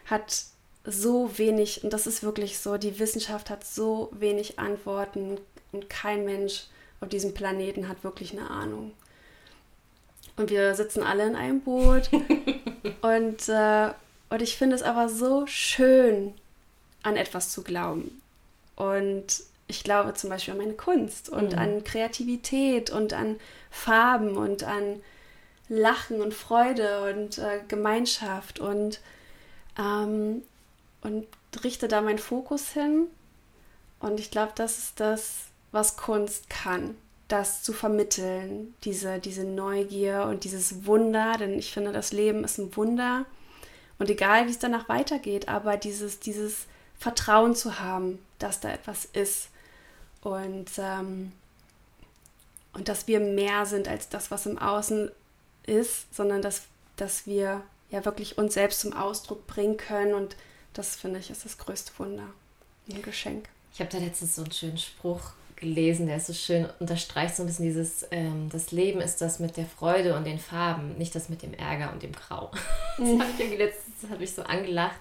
[0.06, 0.44] hat
[0.84, 5.38] so wenig, und das ist wirklich so, die Wissenschaft hat so wenig Antworten,
[5.72, 6.64] und kein Mensch
[7.00, 8.92] auf diesem Planeten hat wirklich eine Ahnung.
[10.36, 12.10] Und wir sitzen alle in einem Boot.
[13.02, 13.90] und, äh,
[14.34, 16.34] und ich finde es aber so schön,
[17.04, 18.20] an etwas zu glauben.
[18.74, 19.26] Und
[19.68, 21.58] ich glaube zum Beispiel an meine Kunst und mhm.
[21.58, 23.36] an Kreativität und an
[23.70, 25.00] Farben und an
[25.68, 29.00] Lachen und Freude und äh, Gemeinschaft und,
[29.78, 30.42] ähm,
[31.02, 31.28] und
[31.62, 33.06] richte da meinen Fokus hin.
[34.00, 36.96] Und ich glaube, das ist das, was Kunst kann,
[37.28, 42.58] das zu vermitteln, diese, diese Neugier und dieses Wunder, denn ich finde, das Leben ist
[42.58, 43.26] ein Wunder.
[43.98, 46.66] Und egal, wie es danach weitergeht, aber dieses, dieses
[46.98, 49.48] Vertrauen zu haben, dass da etwas ist
[50.22, 51.32] und, ähm,
[52.72, 55.10] und dass wir mehr sind als das, was im Außen
[55.66, 56.62] ist, sondern dass,
[56.96, 60.36] dass wir ja wirklich uns selbst zum Ausdruck bringen können und
[60.72, 62.26] das finde ich ist das größte Wunder,
[62.90, 63.48] ein Geschenk.
[63.72, 65.32] Ich habe da letztens so einen schönen Spruch
[65.64, 69.40] gelesen, der ist so schön, unterstreicht so ein bisschen dieses, ähm, das Leben ist das
[69.40, 72.50] mit der Freude und den Farben, nicht das mit dem Ärger und dem Grau.
[72.96, 75.00] Das habe ich letztens hab ich so angelacht.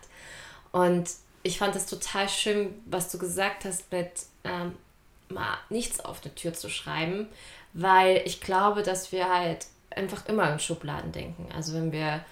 [0.71, 1.12] Und
[1.43, 4.12] ich fand es total schön, was du gesagt hast, mit
[4.43, 4.73] ähm,
[5.30, 7.28] mal nichts auf eine Tür zu schreiben,
[7.73, 11.52] weil ich glaube, dass wir halt einfach immer in Schubladen denken.
[11.54, 12.26] Also wenn wir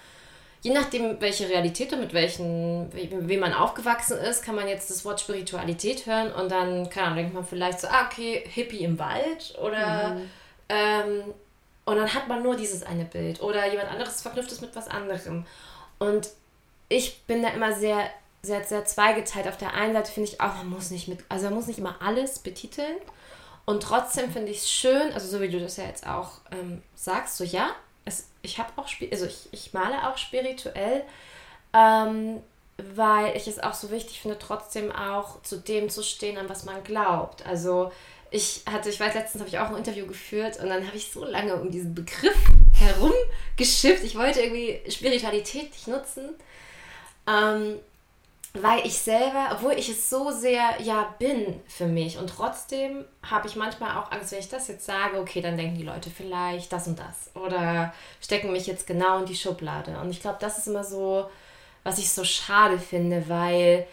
[0.62, 5.04] je nachdem, welche Realität und mit welchen, wie man aufgewachsen ist, kann man jetzt das
[5.04, 8.98] Wort Spiritualität hören und dann, keine Ahnung, denkt man vielleicht so, ah, okay, Hippie im
[8.98, 10.30] Wald oder mhm.
[10.68, 11.34] ähm,
[11.84, 14.86] und dann hat man nur dieses eine Bild oder jemand anderes verknüpft es mit was
[14.86, 15.44] anderem.
[15.98, 16.30] Und
[16.88, 18.08] ich bin da immer sehr,
[18.42, 19.48] sehr, sehr zweigeteilt.
[19.48, 21.80] Auf der einen Seite finde ich auch, man muss nicht mit, also man muss nicht
[21.80, 22.96] immer alles betiteln.
[23.64, 26.82] Und trotzdem finde ich es schön, also so wie du das ja jetzt auch ähm,
[26.94, 27.70] sagst, so ja,
[28.42, 31.04] ich habe auch, also ich, ich male auch spirituell,
[31.72, 32.42] ähm,
[32.94, 36.64] weil ich es auch so wichtig finde, trotzdem auch zu dem zu stehen, an was
[36.64, 37.46] man glaubt.
[37.46, 37.92] Also
[38.30, 41.12] ich hatte, ich weiß, letztens habe ich auch ein Interview geführt und dann habe ich
[41.12, 42.36] so lange um diesen Begriff
[42.72, 44.02] herumgeschifft.
[44.04, 46.30] Ich wollte irgendwie Spiritualität nicht nutzen.
[47.28, 47.78] Ähm,
[48.54, 53.48] weil ich selber, obwohl ich es so sehr ja bin für mich und trotzdem habe
[53.48, 56.70] ich manchmal auch Angst, wenn ich das jetzt sage, okay, dann denken die Leute vielleicht
[56.70, 59.98] das und das oder stecken mich jetzt genau in die Schublade.
[60.00, 61.30] Und ich glaube, das ist immer so,
[61.82, 63.86] was ich so schade finde, weil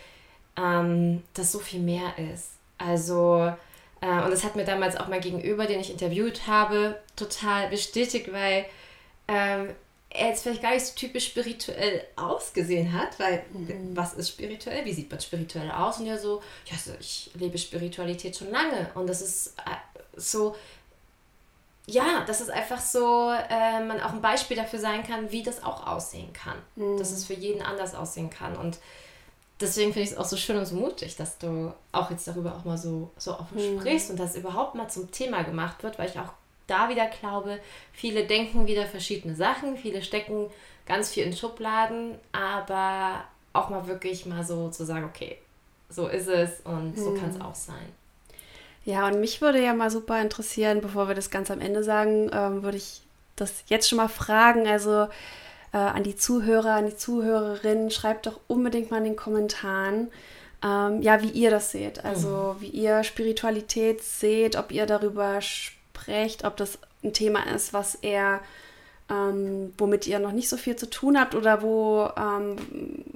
[0.58, 2.52] ähm, das so viel mehr ist.
[2.78, 3.54] Also,
[4.02, 8.32] äh, und das hat mir damals auch mein Gegenüber, den ich interviewt habe, total bestätigt,
[8.34, 8.66] weil
[9.30, 9.70] ähm,
[10.10, 13.96] er jetzt vielleicht gar nicht so typisch spirituell ausgesehen hat, weil mhm.
[13.96, 14.84] was ist spirituell?
[14.86, 16.00] Wie sieht man spirituell aus?
[16.00, 19.76] Und er so, ja, so, ich lebe Spiritualität schon lange und das ist äh,
[20.16, 20.56] so,
[21.86, 25.64] ja, das ist einfach so, äh, man auch ein Beispiel dafür sein kann, wie das
[25.64, 26.58] auch aussehen kann.
[26.76, 26.98] Mhm.
[26.98, 28.80] Dass es für jeden anders aussehen kann und
[29.60, 32.56] deswegen finde ich es auch so schön und so mutig, dass du auch jetzt darüber
[32.56, 33.80] auch mal so, so offen mhm.
[33.80, 36.34] sprichst und das überhaupt mal zum Thema gemacht wird, weil ich auch
[36.70, 37.60] da wieder glaube,
[37.94, 40.48] viele denken wieder verschiedene Sachen, viele stecken
[40.86, 45.38] ganz viel in Schubladen, aber auch mal wirklich mal so zu sagen, okay,
[45.90, 47.94] so ist es und so kann es auch sein.
[48.86, 52.30] Ja, und mich würde ja mal super interessieren, bevor wir das ganz am Ende sagen,
[52.34, 53.02] ähm, würde ich
[53.36, 54.68] das jetzt schon mal fragen.
[54.68, 55.08] Also
[55.74, 60.10] äh, an die Zuhörer, an die Zuhörerinnen, schreibt doch unbedingt mal in den Kommentaren,
[60.64, 62.04] ähm, ja, wie ihr das seht.
[62.04, 62.62] Also mhm.
[62.62, 67.96] wie ihr Spiritualität seht, ob ihr darüber sprecht sprecht, ob das ein Thema ist, was
[67.96, 68.42] eher,
[69.10, 72.56] ähm, womit ihr noch nicht so viel zu tun habt oder wo, ähm,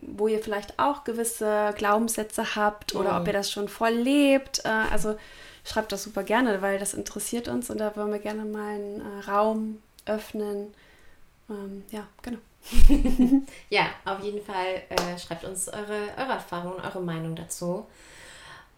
[0.01, 3.21] wo ihr vielleicht auch gewisse Glaubenssätze habt oder oh.
[3.21, 4.65] ob ihr das schon voll lebt.
[4.65, 5.17] Äh, also
[5.65, 9.01] schreibt das super gerne, weil das interessiert uns und da wollen wir gerne mal einen
[9.01, 10.73] äh, Raum öffnen.
[11.49, 12.39] Ähm, ja, genau.
[13.69, 17.85] ja, auf jeden Fall äh, schreibt uns eure, eure Erfahrungen, eure Meinung dazu.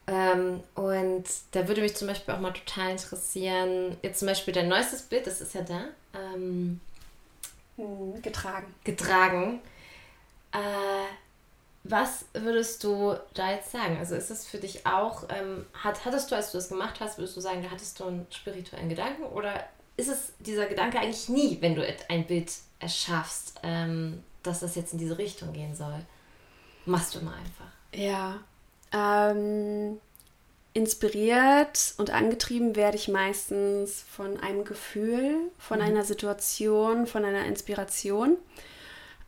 [0.08, 4.68] Ähm, und da würde mich zum Beispiel auch mal total interessieren, jetzt zum Beispiel dein
[4.68, 5.86] neuestes Bild, das ist ja da.
[6.14, 6.80] Ähm,
[7.78, 8.74] hm, getragen.
[8.84, 9.62] Getragen.
[10.52, 10.58] Äh,
[11.84, 13.98] was würdest du da jetzt sagen?
[13.98, 17.18] Also ist das für dich auch, ähm, hat, hattest du, als du das gemacht hast,
[17.18, 21.30] würdest du sagen, da hattest du einen spirituellen Gedanken oder ist es dieser Gedanke eigentlich
[21.30, 26.00] nie, wenn du ein Bild erschaffst, ähm, dass das jetzt in diese Richtung gehen soll?
[26.86, 27.72] Machst du immer einfach.
[27.94, 28.40] Ja,
[28.96, 30.00] ähm,
[30.74, 35.86] inspiriert und angetrieben werde ich meistens von einem Gefühl, von mhm.
[35.86, 38.38] einer Situation, von einer Inspiration.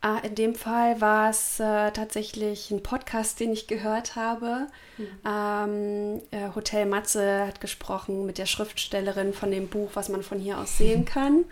[0.03, 4.67] Äh, in dem Fall war es äh, tatsächlich ein Podcast, den ich gehört habe.
[4.97, 5.07] Mhm.
[5.25, 10.39] Ähm, äh, Hotel Matze hat gesprochen mit der Schriftstellerin von dem Buch, was man von
[10.39, 11.45] hier aus sehen kann.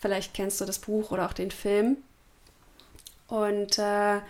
[0.00, 1.98] Vielleicht kennst du das Buch oder auch den Film.
[3.28, 4.20] Und äh,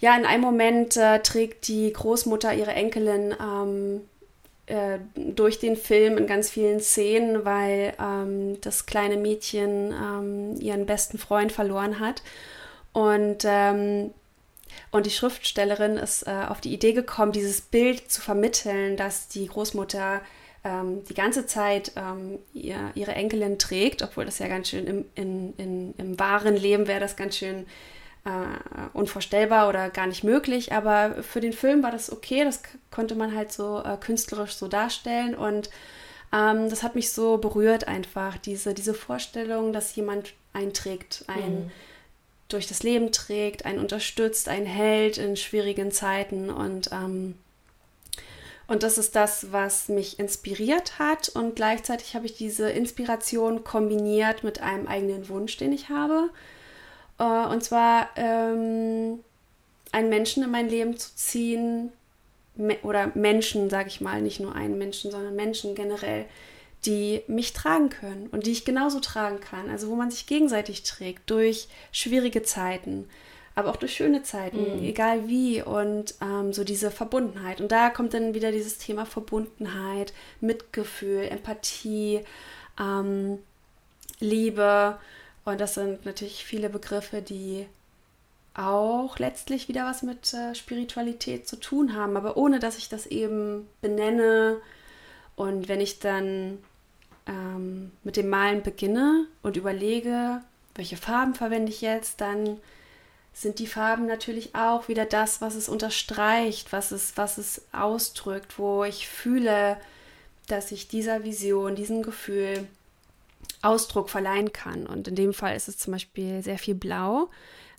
[0.00, 4.00] ja, in einem Moment äh, trägt die Großmutter ihre Enkelin ähm,
[4.66, 10.86] äh, durch den Film in ganz vielen Szenen, weil ähm, das kleine Mädchen ähm, ihren
[10.86, 12.22] besten Freund verloren hat.
[12.92, 14.12] Und, ähm,
[14.90, 19.46] und die Schriftstellerin ist äh, auf die Idee gekommen, dieses Bild zu vermitteln, dass die
[19.46, 20.22] Großmutter
[20.64, 25.04] ähm, die ganze Zeit ähm, ihr, ihre Enkelin trägt, obwohl das ja ganz schön im,
[25.14, 27.66] in, in, im wahren Leben wäre das ganz schön
[28.24, 33.14] äh, unvorstellbar oder gar nicht möglich, aber für den Film war das okay, das konnte
[33.14, 35.70] man halt so äh, künstlerisch so darstellen und
[36.32, 41.70] ähm, das hat mich so berührt einfach, diese, diese Vorstellung, dass jemand einträgt, ein mhm.
[42.48, 47.36] durch das Leben trägt, einen unterstützt, einen hält in schwierigen Zeiten und ähm,
[48.70, 51.28] und das ist das, was mich inspiriert hat.
[51.28, 56.30] Und gleichzeitig habe ich diese Inspiration kombiniert mit einem eigenen Wunsch, den ich habe.
[57.20, 59.20] Äh, und zwar ähm,
[59.92, 61.92] einen Menschen in mein Leben zu ziehen,
[62.56, 66.24] me oder Menschen, sage ich mal, nicht nur einen Menschen, sondern Menschen generell,
[66.86, 69.70] die mich tragen können und die ich genauso tragen kann.
[69.70, 73.08] Also wo man sich gegenseitig trägt durch schwierige Zeiten,
[73.54, 74.84] aber auch durch schöne Zeiten, mhm.
[74.84, 75.62] egal wie.
[75.62, 77.60] Und ähm, so diese Verbundenheit.
[77.60, 82.20] Und da kommt dann wieder dieses Thema Verbundenheit, Mitgefühl, Empathie,
[82.80, 83.38] ähm,
[84.20, 84.98] Liebe
[85.50, 87.66] und das sind natürlich viele Begriffe, die
[88.54, 93.06] auch letztlich wieder was mit äh, Spiritualität zu tun haben, aber ohne dass ich das
[93.06, 94.60] eben benenne.
[95.36, 96.58] Und wenn ich dann
[97.26, 100.40] ähm, mit dem Malen beginne und überlege,
[100.74, 102.58] welche Farben verwende ich jetzt, dann
[103.32, 108.58] sind die Farben natürlich auch wieder das, was es unterstreicht, was es, was es ausdrückt,
[108.58, 109.76] wo ich fühle,
[110.48, 112.66] dass ich dieser Vision, diesem Gefühl
[113.62, 114.86] Ausdruck verleihen kann.
[114.86, 117.30] Und in dem Fall ist es zum Beispiel sehr viel Blau,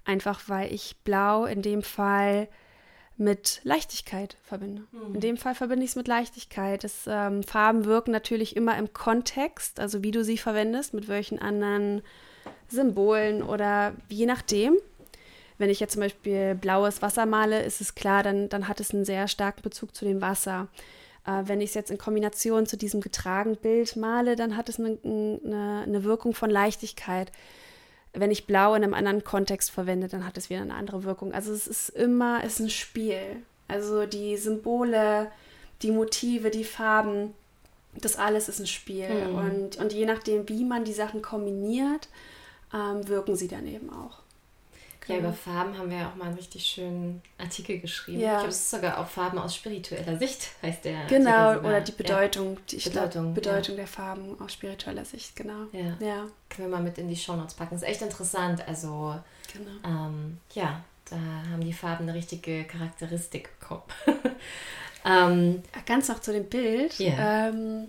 [0.06, 2.48] einfach weil ich Blau in dem Fall
[3.18, 4.84] mit Leichtigkeit verbinde.
[4.92, 5.16] Mhm.
[5.16, 6.84] In dem Fall verbinde ich es mit Leichtigkeit.
[6.84, 11.40] Das, ähm, Farben wirken natürlich immer im Kontext, also wie du sie verwendest, mit welchen
[11.40, 12.02] anderen
[12.68, 14.76] Symbolen oder je nachdem.
[15.58, 18.92] Wenn ich jetzt zum Beispiel blaues Wasser male, ist es klar, dann, dann hat es
[18.92, 20.68] einen sehr starken Bezug zu dem Wasser.
[21.26, 24.80] Äh, wenn ich es jetzt in Kombination zu diesem getragenen Bild male, dann hat es
[24.80, 27.32] eine, eine, eine Wirkung von Leichtigkeit
[28.14, 31.34] wenn ich blau in einem anderen Kontext verwende, dann hat es wieder eine andere Wirkung.
[31.34, 33.44] Also es ist immer, es ist ein Spiel.
[33.68, 35.32] Also die Symbole,
[35.82, 37.34] die Motive, die Farben,
[37.96, 39.10] das alles ist ein Spiel.
[39.10, 39.36] Mhm.
[39.36, 42.10] Und, und je nachdem, wie man die Sachen kombiniert,
[42.74, 44.21] ähm, wirken sie dann eben auch.
[45.08, 48.20] Ja, über Farben haben wir ja auch mal einen richtig schönen Artikel geschrieben.
[48.20, 48.34] Ja.
[48.34, 51.06] Ich glaube, es ist sogar auch Farben aus spiritueller Sicht, heißt der.
[51.08, 52.62] Genau, oder die Bedeutung, ja.
[52.70, 53.82] die ich Bedeutung, glaub, Bedeutung ja.
[53.82, 55.66] der Farben aus spiritueller Sicht, genau.
[55.72, 55.98] Ja.
[56.00, 56.28] ja.
[56.50, 57.76] Können wir mal mit in die Shownotes packen.
[57.76, 58.68] Ist echt interessant.
[58.68, 59.16] Also,
[59.52, 60.08] genau.
[60.08, 61.18] ähm, ja, da
[61.52, 63.84] haben die Farben eine richtige Charakteristik bekommen.
[65.06, 67.00] ähm, Ganz noch zu dem Bild.
[67.00, 67.50] Yeah.
[67.50, 67.88] Ähm,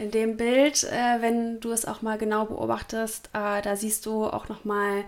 [0.00, 4.24] in dem Bild, äh, wenn du es auch mal genau beobachtest, äh, da siehst du
[4.24, 5.04] auch noch mal,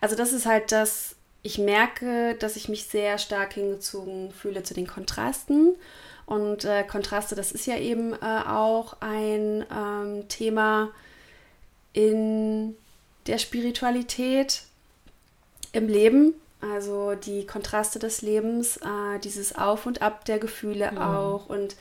[0.00, 4.72] also das ist halt das, ich merke, dass ich mich sehr stark hingezogen fühle zu
[4.72, 5.74] den Kontrasten.
[6.26, 10.90] Und äh, Kontraste, das ist ja eben äh, auch ein ähm, Thema
[11.92, 12.76] in
[13.26, 14.62] der Spiritualität
[15.72, 16.34] im Leben.
[16.60, 20.98] Also die Kontraste des Lebens, äh, dieses Auf und Ab der Gefühle mhm.
[20.98, 21.74] auch und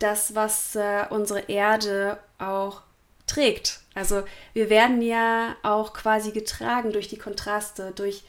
[0.00, 2.82] das, was äh, unsere Erde auch
[3.26, 3.80] trägt.
[3.94, 8.24] Also wir werden ja auch quasi getragen durch die Kontraste, durch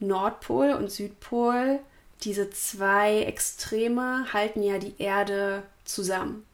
[0.00, 1.80] Nordpol und Südpol.
[2.22, 6.46] Diese zwei Extreme halten ja die Erde zusammen.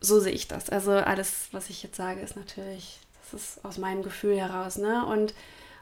[0.00, 0.70] So sehe ich das.
[0.70, 4.76] Also alles, was ich jetzt sage, ist natürlich, das ist aus meinem Gefühl heraus.
[4.76, 5.04] Ne?
[5.06, 5.34] Und,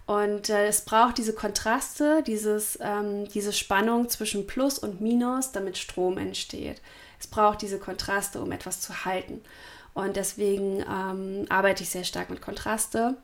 [0.06, 5.76] und äh, es braucht diese Kontraste, dieses, ähm, diese Spannung zwischen Plus und Minus, damit
[5.76, 6.80] Strom entsteht.
[7.24, 9.40] Es braucht diese Kontraste, um etwas zu halten.
[9.94, 13.16] Und deswegen ähm, arbeite ich sehr stark mit Kontraste.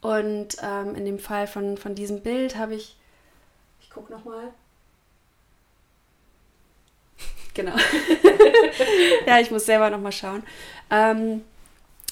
[0.00, 2.96] Und ähm, in dem Fall von, von diesem Bild habe ich,
[3.82, 4.54] ich gucke nochmal.
[7.52, 7.76] Genau.
[9.26, 10.42] ja, ich muss selber nochmal schauen.
[10.90, 11.44] Ähm,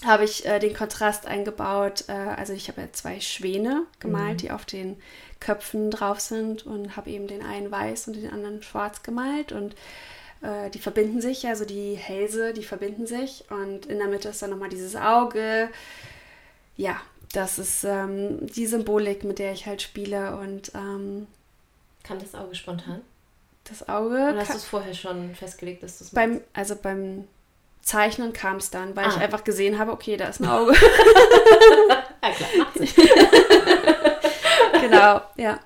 [0.05, 2.05] habe ich äh, den Kontrast eingebaut.
[2.07, 4.37] Äh, also ich habe ja zwei Schwäne gemalt, mhm.
[4.37, 5.02] die auf den
[5.40, 9.74] Köpfen drauf sind und habe eben den einen weiß und den anderen schwarz gemalt und
[10.42, 14.42] äh, die verbinden sich, also die Hälse, die verbinden sich und in der Mitte ist
[14.42, 15.68] dann nochmal dieses Auge.
[16.76, 17.00] Ja,
[17.33, 21.26] das ist ähm, die Symbolik, mit der ich halt spiele und ähm,
[22.02, 23.02] Kam das Auge spontan?
[23.64, 24.16] Das Auge.
[24.16, 27.28] Oder hast du es vorher schon festgelegt, dass du es beim Also beim
[27.81, 29.09] Zeichnen kam es dann, weil ah.
[29.09, 30.74] ich einfach gesehen habe, okay, da ist ein Auge.
[32.22, 32.74] ja, klar, macht
[34.81, 35.61] genau, ja.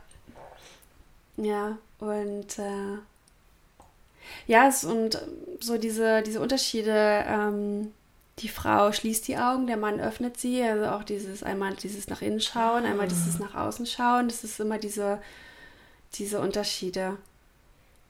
[1.39, 2.99] Ja, und äh,
[4.47, 5.21] ja, es, und
[5.61, 7.93] so diese, diese Unterschiede, ähm,
[8.39, 12.23] die Frau schließt die Augen, der Mann öffnet sie, also auch dieses, einmal dieses nach
[12.23, 15.21] innen schauen, einmal dieses nach außen schauen, das ist immer diese,
[16.15, 17.17] diese Unterschiede.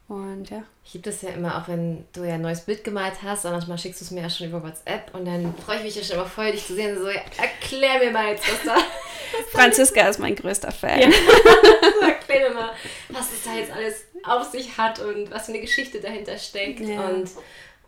[0.09, 0.63] Und ja.
[0.85, 3.51] Ich liebe das ja immer, auch wenn du ja ein neues Bild gemalt hast, und
[3.51, 6.03] manchmal schickst du es mir ja schon über WhatsApp und dann freue ich mich ja
[6.03, 6.97] schon immer voll, dich zu sehen.
[6.97, 8.77] So, ja, erklär mir mal jetzt, was da.
[9.51, 11.01] Franziska ist mein größter Fan.
[11.01, 11.09] Ja.
[12.37, 12.73] erklär mir mal,
[13.09, 16.81] was es da jetzt alles auf sich hat und was für eine Geschichte dahinter steckt.
[16.81, 17.07] Ja.
[17.07, 17.29] Und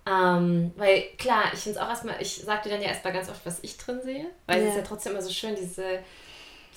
[0.06, 3.46] ähm, weil klar, ich finde es auch erstmal, ich sagte dann ja erstmal ganz oft,
[3.46, 4.64] was ich drin sehe, weil ja.
[4.64, 6.00] es ist ja trotzdem immer so schön, diese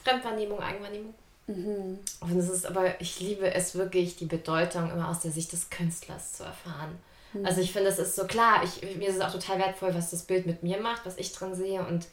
[0.03, 1.15] Fremdwahrnehmung, Eigenwahrnehmung
[1.47, 1.99] Mhm.
[2.21, 5.71] Und es ist aber, ich liebe es wirklich, die Bedeutung immer aus der Sicht des
[5.71, 6.99] Künstlers zu erfahren.
[7.33, 7.47] Mhm.
[7.47, 10.11] Also ich finde, es ist so klar, ich, mir ist es auch total wertvoll, was
[10.11, 12.07] das Bild mit mir macht, was ich drin sehe und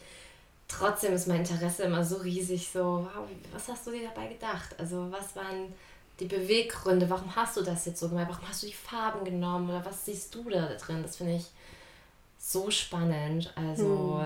[0.70, 4.76] trotzdem ist mein Interesse immer so riesig, so, wow, was hast du dir dabei gedacht?
[4.78, 5.74] Also was waren
[6.22, 8.28] die Beweggründe, warum hast du das jetzt so gemacht?
[8.30, 11.02] Warum hast du die Farben genommen oder was siehst du da drin?
[11.02, 11.46] Das finde ich
[12.38, 13.52] so spannend.
[13.56, 14.24] Also,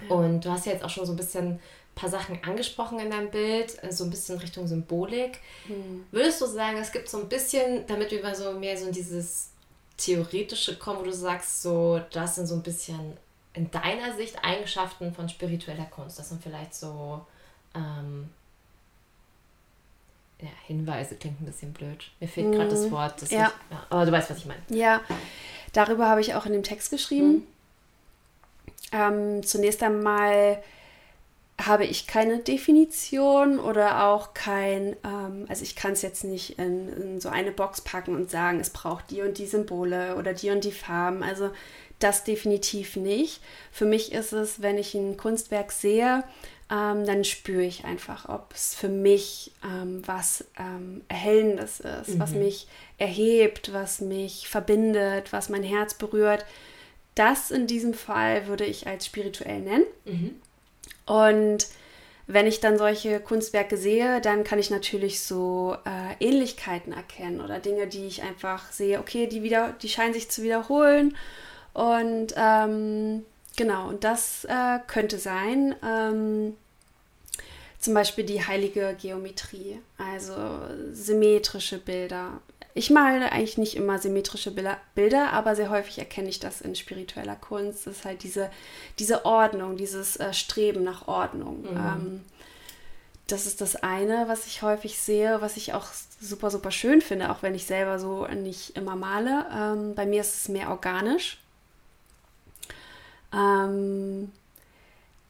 [0.00, 0.10] mhm.
[0.10, 1.60] und du hast ja jetzt auch schon so ein bisschen
[1.96, 5.38] paar Sachen angesprochen in deinem Bild, so ein bisschen Richtung Symbolik.
[5.66, 6.04] Hm.
[6.10, 9.48] Würdest du sagen, es gibt so ein bisschen, damit wir so mehr so in dieses
[9.96, 13.16] Theoretische kommen, wo du sagst, so, das sind so ein bisschen
[13.56, 16.18] in deiner Sicht Eigenschaften von spiritueller Kunst.
[16.18, 17.26] Das sind vielleicht so
[17.74, 18.28] ähm,
[20.40, 22.10] ja, Hinweise, klingt ein bisschen blöd.
[22.20, 22.90] Mir fehlt gerade das hm.
[22.92, 23.22] Wort.
[23.22, 23.46] Das ja.
[23.46, 23.86] Ich, ja.
[23.88, 24.60] Aber du weißt, was ich meine.
[24.68, 25.00] Ja,
[25.72, 27.46] darüber habe ich auch in dem Text geschrieben.
[28.92, 29.38] Hm.
[29.38, 30.62] Ähm, zunächst einmal
[31.58, 36.90] habe ich keine Definition oder auch kein, ähm, also ich kann es jetzt nicht in,
[36.90, 40.50] in, so eine Box packen und sagen, es braucht die und die Symbole oder die
[40.50, 41.22] und die Farben.
[41.22, 41.50] Also
[41.98, 43.40] das definitiv nicht.
[43.72, 46.24] Für mich ist es, wenn ich ein Kunstwerk sehe,
[46.70, 52.18] ähm, dann spüre ich einfach, ob es für mich ähm, was ähm, Erhellendes ist, mhm.
[52.18, 52.66] was mich
[52.98, 56.44] erhebt, was mich verbindet, was mein Herz berührt.
[57.14, 59.86] Das in diesem Fall würde ich als spirituell nennen.
[60.04, 60.40] Mhm.
[61.06, 61.68] Und
[62.26, 67.60] wenn ich dann solche Kunstwerke sehe, dann kann ich natürlich so äh, Ähnlichkeiten erkennen oder
[67.60, 71.16] Dinge, die ich einfach sehe, okay, die wieder, die scheinen sich zu wiederholen.
[71.76, 75.74] Und ähm, genau, und das äh, könnte sein.
[75.84, 76.56] Ähm,
[77.78, 80.34] zum Beispiel die heilige Geometrie, also
[80.92, 82.40] symmetrische Bilder.
[82.72, 84.52] Ich male eigentlich nicht immer symmetrische
[84.94, 87.86] Bilder, aber sehr häufig erkenne ich das in spiritueller Kunst.
[87.86, 88.50] Das ist halt diese,
[88.98, 91.60] diese Ordnung, dieses äh, Streben nach Ordnung.
[91.60, 91.76] Mhm.
[91.76, 92.24] Ähm,
[93.26, 95.88] das ist das eine, was ich häufig sehe, was ich auch
[96.22, 99.44] super, super schön finde, auch wenn ich selber so nicht immer male.
[99.54, 101.38] Ähm, bei mir ist es mehr organisch.
[103.36, 104.32] Ähm,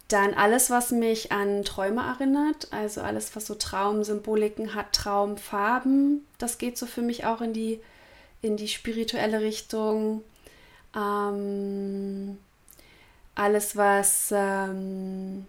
[0.09, 6.59] dann alles, was mich an Träume erinnert, also alles, was so Traumsymboliken hat, Traumfarben, das
[6.59, 7.81] geht so für mich auch in die,
[8.41, 10.23] in die spirituelle Richtung.
[10.95, 12.39] Ähm,
[13.35, 15.45] alles, was, ähm,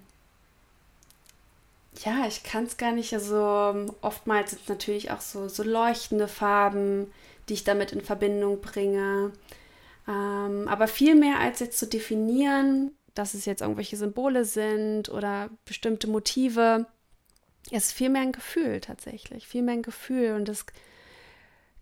[2.04, 6.28] ja, ich kann es gar nicht, also oftmals sind es natürlich auch so, so leuchtende
[6.28, 7.12] Farben,
[7.48, 9.32] die ich damit in Verbindung bringe.
[10.08, 15.50] Ähm, aber viel mehr als jetzt zu definieren, dass es jetzt irgendwelche Symbole sind oder
[15.66, 16.86] bestimmte Motive.
[17.72, 20.66] Es ist viel mehr ein Gefühl tatsächlich, viel mehr ein Gefühl und es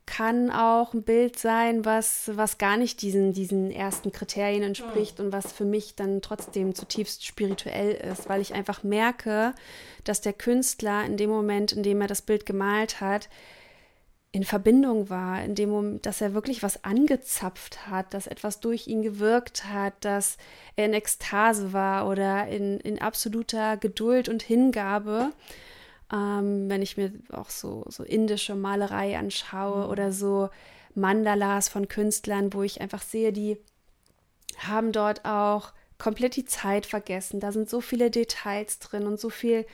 [0.05, 5.31] kann auch ein Bild sein, was, was gar nicht diesen, diesen ersten Kriterien entspricht und
[5.31, 9.53] was für mich dann trotzdem zutiefst spirituell ist, weil ich einfach merke,
[10.03, 13.29] dass der Künstler in dem Moment, in dem er das Bild gemalt hat,
[14.35, 18.85] in Verbindung war, in dem Moment, dass er wirklich was angezapft hat, dass etwas durch
[18.85, 20.35] ihn gewirkt hat, dass
[20.75, 25.31] er in Ekstase war oder in, in absoluter Geduld und Hingabe.
[26.11, 29.89] Ähm, wenn ich mir auch so, so indische Malerei anschaue mhm.
[29.89, 30.49] oder so
[30.95, 33.57] Mandalas von Künstlern, wo ich einfach sehe, die
[34.57, 37.39] haben dort auch komplett die Zeit vergessen.
[37.39, 39.65] Da sind so viele Details drin und so viel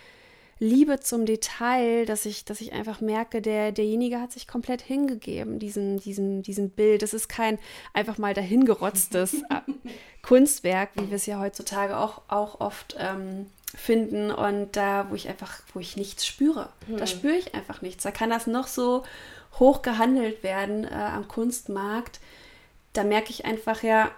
[0.61, 5.57] Liebe zum Detail, dass ich, dass ich einfach merke, der, derjenige hat sich komplett hingegeben,
[5.57, 7.01] diesem, diesem, diesem Bild.
[7.01, 7.57] Das ist kein
[7.93, 9.61] einfach mal dahingerotztes äh,
[10.21, 14.29] Kunstwerk, wie wir es ja heutzutage auch, auch oft ähm, finden.
[14.29, 16.69] Und da, wo ich einfach, wo ich nichts spüre.
[16.85, 16.97] Hm.
[16.97, 18.03] Da spüre ich einfach nichts.
[18.03, 19.03] Da kann das noch so
[19.57, 22.19] hoch gehandelt werden äh, am Kunstmarkt.
[22.93, 24.11] Da merke ich einfach ja,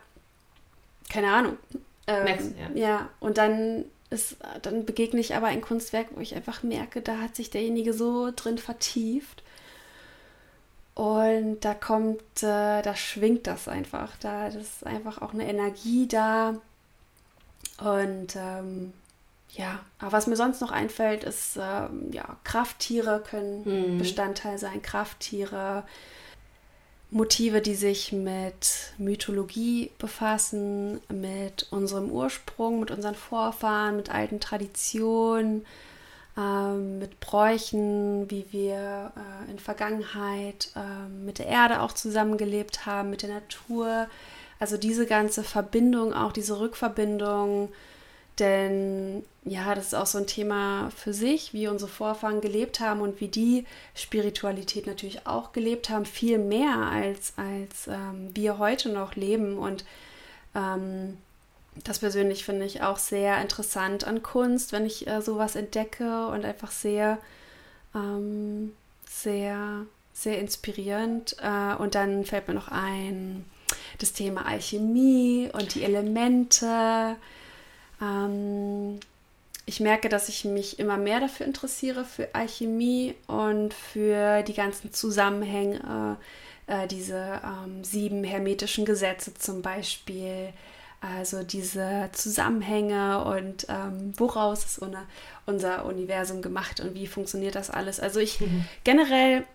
[1.10, 1.58] keine Ahnung.
[2.06, 2.82] Ähm, Max, ja.
[2.82, 7.18] ja, und dann ist, dann begegne ich aber ein Kunstwerk, wo ich einfach merke, da
[7.18, 9.44] hat sich derjenige so drin vertieft.
[10.96, 14.16] Und da kommt, äh, da schwingt das einfach.
[14.20, 16.56] Da ist einfach auch eine Energie da.
[17.80, 18.94] Und ähm,
[19.50, 23.98] ja, aber was mir sonst noch einfällt, ist, ähm, ja, Krafttiere können hm.
[23.98, 24.82] Bestandteil sein.
[24.82, 25.84] Krafttiere,
[27.14, 35.64] Motive, die sich mit Mythologie befassen, mit unserem Ursprung, mit unseren Vorfahren, mit alten Traditionen,
[36.36, 43.12] ähm, mit Bräuchen, wie wir äh, in Vergangenheit äh, mit der Erde auch zusammengelebt haben,
[43.12, 44.08] mit der Natur.
[44.60, 47.72] Also diese ganze Verbindung, auch diese Rückverbindung
[48.40, 53.02] denn ja, das ist auch so ein Thema für sich, wie unsere Vorfahren gelebt haben
[53.02, 58.90] und wie die Spiritualität natürlich auch gelebt haben, viel mehr als, als ähm, wir heute
[58.90, 59.58] noch leben.
[59.58, 59.84] Und
[60.56, 61.18] ähm,
[61.84, 66.46] das persönlich finde ich auch sehr interessant an Kunst, wenn ich äh, sowas entdecke und
[66.46, 67.18] einfach sehr,
[67.94, 68.74] ähm,
[69.06, 71.36] sehr, sehr inspirierend.
[71.42, 73.46] Äh, und dann fällt mir noch ein
[74.00, 77.18] das Thema Alchemie und die Elemente.
[78.04, 79.00] Ähm,
[79.66, 84.92] ich merke, dass ich mich immer mehr dafür interessiere, für Alchemie und für die ganzen
[84.92, 86.18] Zusammenhänge,
[86.68, 90.50] äh, diese ähm, sieben hermetischen Gesetze zum Beispiel,
[91.00, 95.04] also diese Zusammenhänge und ähm, woraus ist unser,
[95.46, 98.00] unser Universum gemacht und wie funktioniert das alles.
[98.00, 98.66] Also ich mhm.
[98.84, 99.46] generell,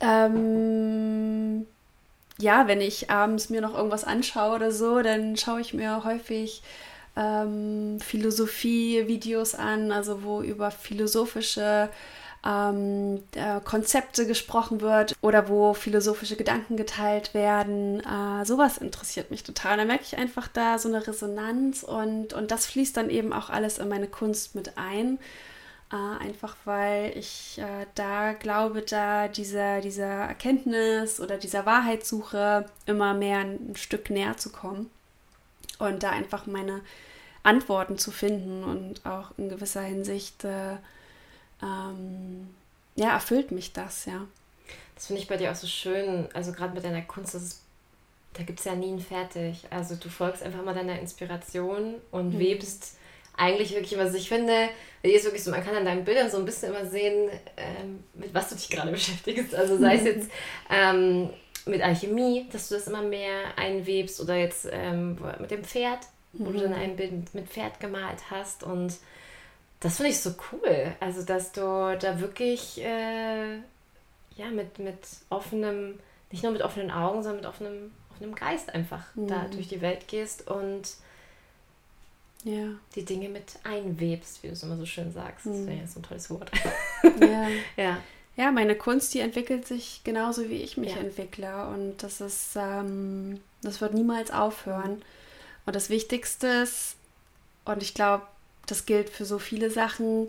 [0.00, 1.66] ähm,
[2.38, 6.62] ja, wenn ich abends mir noch irgendwas anschaue oder so, dann schaue ich mir häufig
[7.18, 11.90] ähm, Philosophie-Videos an, also wo über philosophische
[12.46, 18.00] ähm, äh, Konzepte gesprochen wird oder wo philosophische Gedanken geteilt werden.
[18.00, 19.76] Äh, sowas interessiert mich total.
[19.76, 23.50] Da merke ich einfach da so eine Resonanz und, und das fließt dann eben auch
[23.50, 25.18] alles in meine Kunst mit ein.
[25.90, 33.14] Äh, einfach weil ich äh, da glaube, da dieser, dieser Erkenntnis oder dieser Wahrheitssuche immer
[33.14, 34.90] mehr ein, ein Stück näher zu kommen
[35.78, 36.82] und da einfach meine
[37.42, 40.76] Antworten zu finden und auch in gewisser Hinsicht äh,
[41.62, 42.48] ähm,
[42.96, 44.26] ja, erfüllt mich das, ja.
[44.94, 47.62] Das finde ich bei dir auch so schön, also gerade mit deiner Kunst, das ist,
[48.34, 49.64] da gibt es ja nie ein Fertig.
[49.70, 52.40] Also du folgst einfach mal deiner Inspiration und mhm.
[52.40, 52.96] webst
[53.36, 54.68] eigentlich wirklich immer, also ich finde,
[55.02, 58.34] ist wirklich so, man kann an deinen Bildern so ein bisschen immer sehen, ähm, mit
[58.34, 59.54] was du dich gerade beschäftigst.
[59.54, 60.30] Also sei es jetzt
[60.68, 61.30] ähm,
[61.64, 66.00] mit Alchemie, dass du das immer mehr einwebst oder jetzt ähm, mit dem Pferd,
[66.32, 66.52] wo mhm.
[66.52, 68.94] du dann ein Bild mit Pferd gemalt hast und
[69.80, 70.96] das finde ich so cool.
[71.00, 71.60] Also, dass du
[72.00, 73.58] da wirklich äh,
[74.36, 74.98] ja, mit, mit
[75.30, 75.98] offenem,
[76.30, 79.28] nicht nur mit offenen Augen, sondern mit offenem, offenem Geist einfach mhm.
[79.28, 80.82] da durch die Welt gehst und
[82.44, 82.68] ja.
[82.94, 85.46] die Dinge mit einwebst, wie du es immer so schön sagst.
[85.46, 85.52] Mhm.
[85.52, 86.50] Das wäre ja so ein tolles Wort.
[87.20, 87.48] Ja.
[87.76, 87.98] ja.
[88.36, 91.00] Ja, meine Kunst, die entwickelt sich genauso wie ich mich ja.
[91.00, 91.66] entwickle.
[91.68, 95.02] Und das ist, ähm, das wird niemals aufhören.
[95.68, 96.96] Und das Wichtigste ist,
[97.66, 98.22] und ich glaube,
[98.64, 100.28] das gilt für so viele Sachen,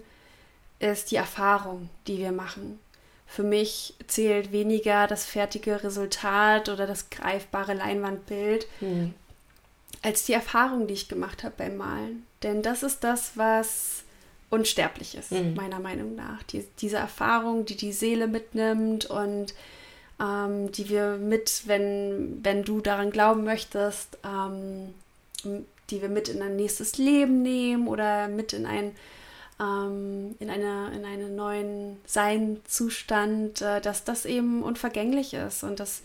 [0.79, 2.77] ist die Erfahrung, die wir machen.
[3.25, 9.13] Für mich zählt weniger das fertige Resultat oder das greifbare Leinwandbild, mhm.
[10.01, 12.25] als die Erfahrung, die ich gemacht habe beim Malen.
[12.43, 14.03] Denn das ist das, was
[14.49, 15.53] unsterblich ist, mhm.
[15.53, 16.43] meiner Meinung nach.
[16.43, 19.53] Die, diese Erfahrung, die die Seele mitnimmt und
[20.19, 24.93] ähm, die wir mit, wenn, wenn du daran glauben möchtest, ähm,
[25.43, 28.95] die wir mit in ein nächstes Leben nehmen oder mit in ein
[29.59, 36.01] ähm, in, eine, in einen neuen Seinzustand, äh, dass das eben unvergänglich ist und dass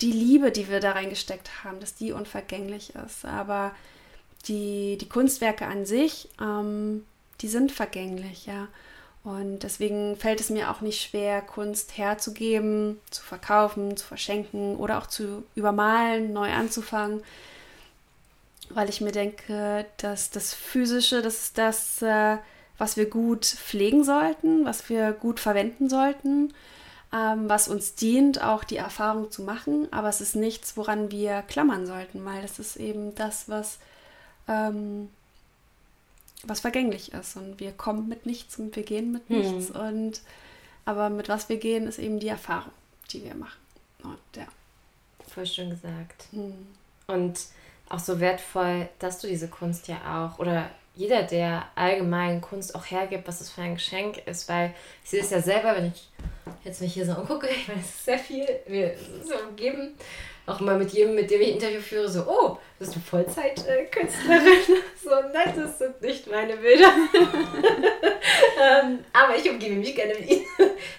[0.00, 3.24] die Liebe, die wir da reingesteckt haben, dass die unvergänglich ist.
[3.24, 3.74] Aber
[4.48, 7.06] die, die Kunstwerke an sich, ähm,
[7.40, 8.68] die sind vergänglich, ja.
[9.22, 14.96] Und deswegen fällt es mir auch nicht schwer, Kunst herzugeben, zu verkaufen, zu verschenken oder
[14.96, 17.22] auch zu übermalen, neu anzufangen
[18.70, 22.38] weil ich mir denke, dass das Physische, das ist das, äh,
[22.78, 26.54] was wir gut pflegen sollten, was wir gut verwenden sollten,
[27.12, 29.92] ähm, was uns dient, auch die Erfahrung zu machen.
[29.92, 33.78] Aber es ist nichts, woran wir klammern sollten, weil das ist eben das, was,
[34.48, 35.10] ähm,
[36.44, 37.36] was vergänglich ist.
[37.36, 39.38] Und wir kommen mit nichts und wir gehen mit hm.
[39.38, 39.70] nichts.
[39.70, 40.22] Und
[40.84, 42.72] aber mit was wir gehen, ist eben die Erfahrung,
[43.10, 43.60] die wir machen.
[44.02, 44.46] Und ja.
[45.28, 46.24] Voll schön gesagt.
[46.32, 46.66] Hm.
[47.06, 47.38] Und
[47.90, 52.84] auch so wertvoll, dass du diese Kunst ja auch oder jeder, der allgemein Kunst auch
[52.84, 54.74] hergibt, was es für ein Geschenk ist, weil
[55.04, 56.08] ich sehe es ja selber, wenn ich
[56.64, 59.96] jetzt mich hier so umgucke, ich meine, es ist sehr viel, mir so umgeben,
[60.46, 64.62] auch mal mit jedem, mit dem ich Interview führe, so, oh, du bist eine Vollzeitkünstlerin,
[65.02, 66.90] so, nein, das sind nicht meine Bilder.
[68.60, 70.46] ähm, aber ich umgebe mich gerne mit ihnen,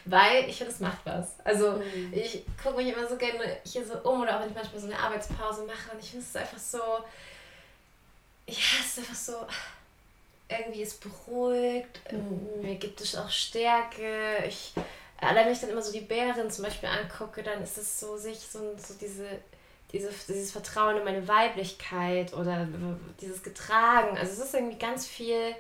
[0.06, 1.36] weil ich finde, es macht was.
[1.44, 2.14] Also mhm.
[2.14, 4.88] ich gucke mich immer so gerne hier so um oder auch wenn ich manchmal so
[4.88, 6.78] eine Arbeitspause mache und ich finde es einfach so,
[8.48, 9.34] ja, es ist einfach so,
[10.52, 12.62] irgendwie ist beruhigt, mhm.
[12.62, 14.74] mir gibt es auch Stärke, ich
[15.22, 18.18] allein wenn ich dann immer so die Bären zum Beispiel angucke, dann ist es so
[18.18, 19.28] sich so, so diese,
[19.91, 22.68] diese, dieses Vertrauen in meine Weiblichkeit oder
[23.22, 24.18] dieses Getragen.
[24.18, 25.56] Also es ist irgendwie ganz viel,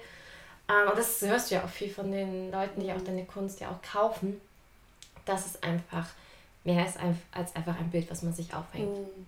[0.67, 3.59] ähm, und das hörst du ja auch viel von den Leuten, die auch deine Kunst
[3.59, 4.41] ja auch kaufen.
[5.25, 6.07] Das ist einfach
[6.63, 6.97] mehr ist
[7.31, 8.97] als einfach ein Bild, was man sich aufhängt.
[8.97, 9.25] Mhm.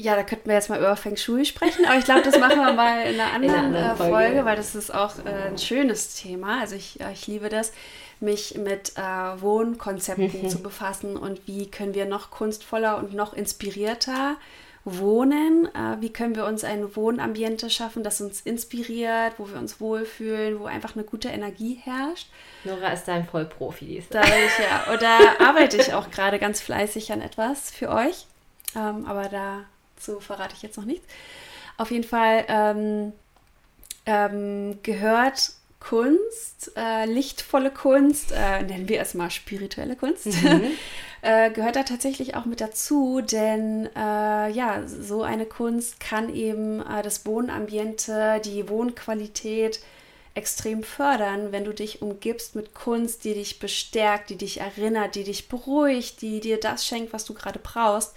[0.00, 2.56] Ja, da könnten wir jetzt mal über Feng Shui sprechen, aber ich glaube, das machen
[2.56, 5.48] wir mal in einer anderen, in einer anderen Folge, Folge, weil das ist auch äh,
[5.48, 6.60] ein schönes Thema.
[6.60, 7.72] Also ich, äh, ich liebe das
[8.20, 9.00] mich mit äh,
[9.40, 14.36] Wohnkonzepten zu befassen und wie können wir noch kunstvoller und noch inspirierter
[14.84, 19.80] wohnen, äh, wie können wir uns ein Wohnambiente schaffen, das uns inspiriert, wo wir uns
[19.80, 22.28] wohlfühlen, wo einfach eine gute Energie herrscht.
[22.64, 24.02] Nora ist da ein Vollprofi.
[24.10, 28.26] Da ich, ja, da arbeite ich auch gerade ganz fleißig an etwas für euch,
[28.76, 29.28] ähm, aber
[29.98, 31.06] dazu verrate ich jetzt noch nichts.
[31.76, 33.12] Auf jeden Fall ähm,
[34.06, 40.62] ähm, gehört Kunst, äh, lichtvolle Kunst, äh, nennen wir es mal spirituelle Kunst, mhm.
[41.22, 46.80] äh, gehört da tatsächlich auch mit dazu, denn äh, ja, so eine Kunst kann eben
[46.80, 49.80] äh, das Wohnambiente, die Wohnqualität
[50.34, 55.24] extrem fördern, wenn du dich umgibst mit Kunst, die dich bestärkt, die dich erinnert, die
[55.24, 58.14] dich beruhigt, die dir das schenkt, was du gerade brauchst.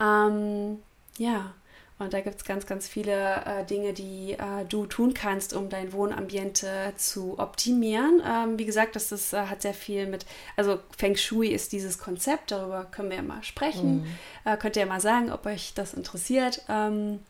[0.00, 0.82] Ähm,
[1.18, 1.54] ja,
[1.98, 5.68] Und da gibt es ganz, ganz viele äh, Dinge, die äh, du tun kannst, um
[5.68, 8.20] dein Wohnambiente zu optimieren.
[8.26, 12.00] Ähm, wie gesagt, das ist, äh, hat sehr viel mit, also Feng Shui ist dieses
[12.00, 14.02] Konzept, darüber können wir ja mal sprechen.
[14.02, 14.06] Mhm.
[14.44, 16.62] Äh, könnt ihr ja mal sagen, ob euch das interessiert.
[16.68, 17.20] Ähm,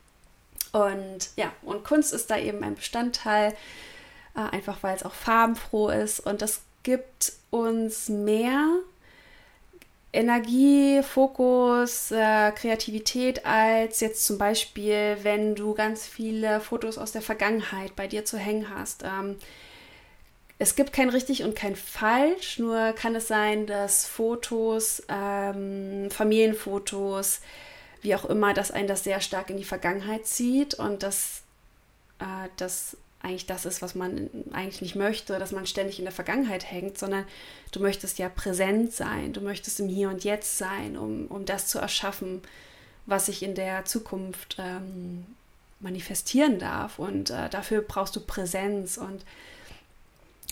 [0.73, 3.53] und ja, und Kunst ist da eben ein Bestandteil,
[4.35, 6.21] äh, einfach weil es auch farbenfroh ist.
[6.21, 8.67] Und das gibt uns mehr
[10.15, 17.23] Energie, Fokus, äh, Kreativität als jetzt zum Beispiel, wenn du ganz viele Fotos aus der
[17.23, 19.03] Vergangenheit bei dir zu hängen hast.
[19.03, 19.37] Ähm,
[20.59, 27.41] es gibt kein richtig und kein falsch, nur kann es sein, dass Fotos, ähm, Familienfotos,
[28.01, 31.43] wie auch immer, dass ein das sehr stark in die Vergangenheit zieht und dass
[32.21, 36.13] äh, das eigentlich das ist, was man eigentlich nicht möchte, dass man ständig in der
[36.13, 37.25] Vergangenheit hängt, sondern
[37.73, 41.67] du möchtest ja präsent sein, du möchtest im Hier und Jetzt sein, um, um das
[41.67, 42.43] zu erschaffen,
[43.07, 45.27] was sich in der Zukunft ähm,
[45.81, 46.99] manifestieren darf.
[46.99, 48.99] Und äh, dafür brauchst du Präsenz.
[48.99, 49.25] Und,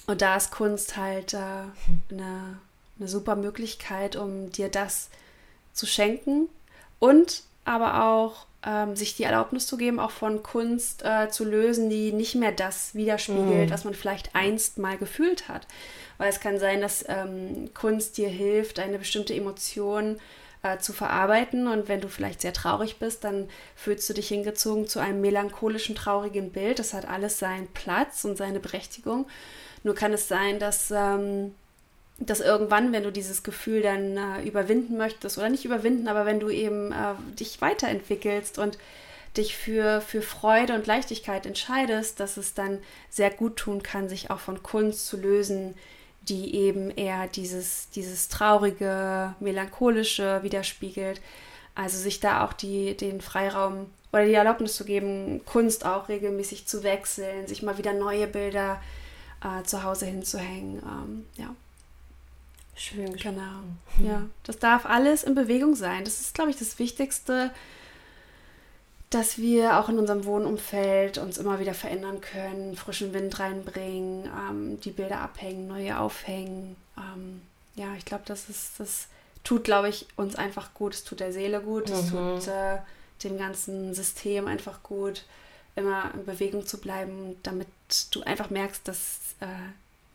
[0.06, 1.38] und da ist Kunst halt äh,
[2.10, 2.58] eine,
[2.98, 5.10] eine super Möglichkeit, um dir das
[5.72, 6.48] zu schenken.
[6.98, 11.90] Und aber auch ähm, sich die Erlaubnis zu geben, auch von Kunst äh, zu lösen,
[11.90, 13.72] die nicht mehr das widerspiegelt, mm.
[13.72, 15.66] was man vielleicht einst mal gefühlt hat.
[16.18, 20.18] Weil es kann sein, dass ähm, Kunst dir hilft, eine bestimmte Emotion
[20.62, 21.66] äh, zu verarbeiten.
[21.66, 25.94] Und wenn du vielleicht sehr traurig bist, dann fühlst du dich hingezogen zu einem melancholischen,
[25.94, 26.78] traurigen Bild.
[26.78, 29.26] Das hat alles seinen Platz und seine Berechtigung.
[29.82, 31.54] Nur kann es sein, dass ähm,
[32.18, 36.40] dass irgendwann, wenn du dieses Gefühl dann äh, überwinden möchtest, oder nicht überwinden, aber wenn
[36.40, 38.78] du eben äh, dich weiterentwickelst und
[39.36, 44.30] dich für, für Freude und Leichtigkeit entscheidest, dass es dann sehr gut tun kann, sich
[44.30, 45.74] auch von Kunst zu lösen,
[46.28, 51.20] die eben eher dieses, dieses traurige, melancholische widerspiegelt.
[51.74, 56.66] Also sich da auch die, den Freiraum oder die Erlaubnis zu geben, Kunst auch regelmäßig
[56.66, 58.80] zu wechseln, sich mal wieder neue Bilder
[59.42, 60.82] äh, zu Hause hinzuhängen.
[60.84, 61.54] Ähm, ja.
[62.74, 63.78] Schön gesprochen.
[63.98, 64.08] Genau.
[64.10, 66.04] Ja, das darf alles in Bewegung sein.
[66.04, 67.50] Das ist, glaube ich, das Wichtigste,
[69.10, 74.80] dass wir auch in unserem Wohnumfeld uns immer wieder verändern können, frischen Wind reinbringen, ähm,
[74.80, 76.76] die Bilder abhängen, neue aufhängen.
[76.96, 77.42] Ähm,
[77.74, 79.08] ja, ich glaube, das ist, das
[79.44, 80.94] tut, glaube ich, uns einfach gut.
[80.94, 82.38] Es tut der Seele gut, es mhm.
[82.38, 82.78] tut äh,
[83.22, 85.24] dem ganzen System einfach gut,
[85.76, 87.68] immer in Bewegung zu bleiben, damit
[88.12, 89.46] du einfach merkst, dass äh,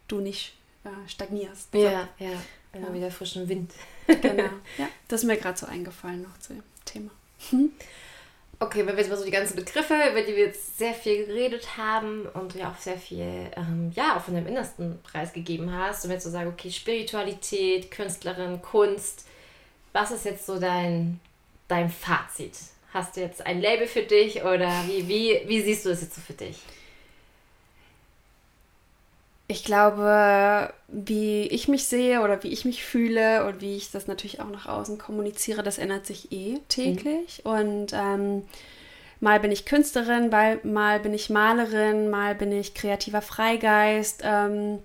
[0.07, 0.56] du nicht
[0.87, 1.73] äh, stagnierst.
[1.73, 2.25] Ja, so.
[2.25, 2.31] ja,
[2.73, 2.93] immer ja.
[2.93, 3.71] wieder frischen Wind.
[4.07, 4.43] genau.
[4.77, 7.11] Ja, das ist mir gerade so eingefallen noch zu dem Thema.
[7.49, 7.71] Hm?
[8.59, 11.27] Okay, wenn wir jetzt mal so die ganzen Begriffe, über die wir jetzt sehr viel
[11.27, 16.05] geredet haben und ja auch sehr viel, ähm, ja, auch von deinem Innersten preisgegeben hast,
[16.05, 19.27] und jetzt so sagen, okay, Spiritualität, Künstlerin, Kunst,
[19.93, 21.19] was ist jetzt so dein,
[21.67, 22.53] dein Fazit?
[22.93, 26.15] Hast du jetzt ein Label für dich oder wie, wie, wie siehst du das jetzt
[26.15, 26.57] so für dich?
[29.47, 34.07] Ich glaube, wie ich mich sehe oder wie ich mich fühle und wie ich das
[34.07, 37.43] natürlich auch nach außen kommuniziere, das ändert sich eh täglich.
[37.45, 37.51] Mhm.
[37.51, 38.43] Und ähm,
[39.21, 44.21] mal bin ich Künstlerin, mal bin ich Malerin, mal bin ich kreativer Freigeist.
[44.25, 44.79] Ähm,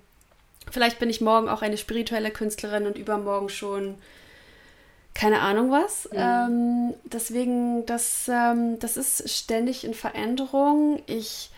[0.71, 3.95] vielleicht bin ich morgen auch eine spirituelle Künstlerin und übermorgen schon
[5.13, 6.09] keine Ahnung was.
[6.11, 6.17] Mhm.
[6.17, 11.03] Ähm, deswegen, das, ähm, das ist ständig in Veränderung.
[11.05, 11.49] Ich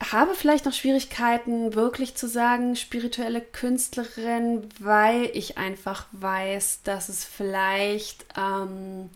[0.00, 7.24] habe vielleicht noch Schwierigkeiten, wirklich zu sagen, spirituelle Künstlerin, weil ich einfach weiß, dass es
[7.24, 9.10] vielleicht ähm,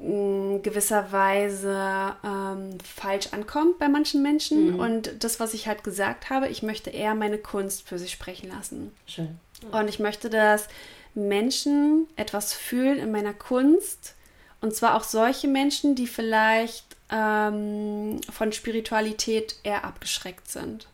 [0.00, 4.74] in gewisser Weise ähm, falsch ankommt bei manchen Menschen.
[4.74, 4.80] Mhm.
[4.80, 8.48] Und das, was ich halt gesagt habe, ich möchte eher meine Kunst für sich sprechen
[8.48, 8.92] lassen.
[9.06, 9.38] Schön.
[9.62, 9.80] Ja.
[9.80, 10.68] Und ich möchte, dass
[11.14, 14.14] Menschen etwas fühlen in meiner Kunst.
[14.60, 20.88] Und zwar auch solche Menschen, die vielleicht ähm, von Spiritualität eher abgeschreckt sind.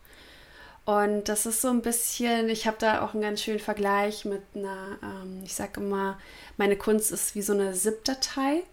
[0.85, 4.41] Und das ist so ein bisschen, ich habe da auch einen ganz schönen Vergleich mit
[4.55, 6.19] einer, ähm, ich sage immer,
[6.57, 8.63] meine Kunst ist wie so eine ZIP-Datei.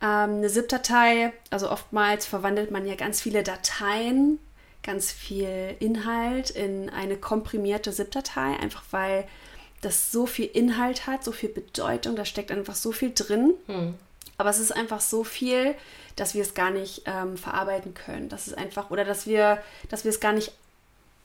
[0.00, 4.38] Ähm, eine ZIP-Datei, also oftmals verwandelt man ja ganz viele Dateien,
[4.82, 9.26] ganz viel Inhalt in eine komprimierte ZIP-Datei, einfach weil
[9.80, 13.54] das so viel Inhalt hat, so viel Bedeutung, da steckt einfach so viel drin.
[13.66, 13.94] Hm.
[14.38, 15.74] Aber es ist einfach so viel,
[16.16, 18.28] dass wir es gar nicht ähm, verarbeiten können.
[18.28, 20.52] Das ist einfach, oder dass wir, dass wir es gar nicht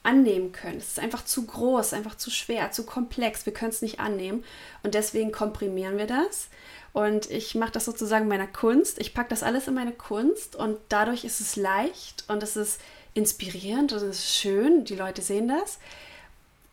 [0.04, 0.78] annehmen können.
[0.78, 3.46] Es ist einfach zu groß, einfach zu schwer, zu komplex.
[3.46, 4.44] Wir können es nicht annehmen.
[4.82, 6.50] Und deswegen komprimieren wir das.
[6.94, 9.00] Und ich mache das sozusagen meiner Kunst.
[9.00, 12.82] Ich packe das alles in meine Kunst und dadurch ist es leicht und es ist
[13.14, 14.86] inspirierend und es ist schön.
[14.86, 15.80] Die Leute sehen das.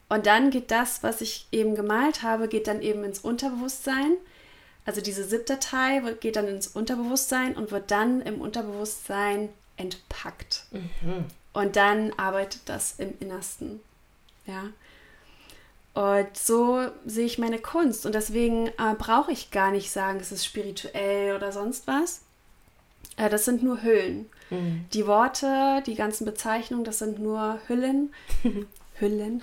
[0.09, 4.17] Und dann geht das, was ich eben gemalt habe, geht dann eben ins Unterbewusstsein
[4.87, 10.65] also diese ZIP-Datei geht dann ins Unterbewusstsein und wird dann im Unterbewusstsein entpackt.
[10.71, 11.25] Mhm.
[11.53, 13.81] Und dann arbeitet das im Innersten.
[14.47, 14.65] Ja.
[15.95, 18.07] Und so sehe ich meine Kunst.
[18.07, 22.21] Und deswegen äh, brauche ich gar nicht sagen, es ist spirituell oder sonst was.
[23.17, 24.31] Äh, das sind nur Hüllen.
[24.51, 24.85] Mhm.
[24.93, 28.13] Die Worte, die ganzen Bezeichnungen, das sind nur Hüllen.
[28.99, 29.43] Hüllen.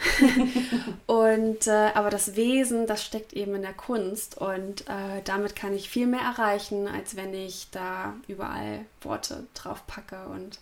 [1.06, 5.74] und äh, aber das Wesen, das steckt eben in der Kunst und äh, damit kann
[5.74, 10.60] ich viel mehr erreichen, als wenn ich da überall Worte drauf packe und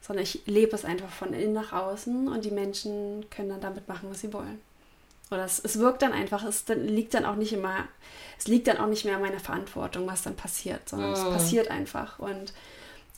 [0.00, 3.88] sondern ich lebe es einfach von innen nach außen und die Menschen können dann damit
[3.88, 4.60] machen, was sie wollen.
[5.30, 7.88] Oder es, es wirkt dann einfach, es dann, liegt dann auch nicht immer,
[8.38, 11.14] es liegt dann auch nicht mehr an meiner Verantwortung, was dann passiert, sondern oh.
[11.14, 12.18] es passiert einfach.
[12.18, 12.52] Und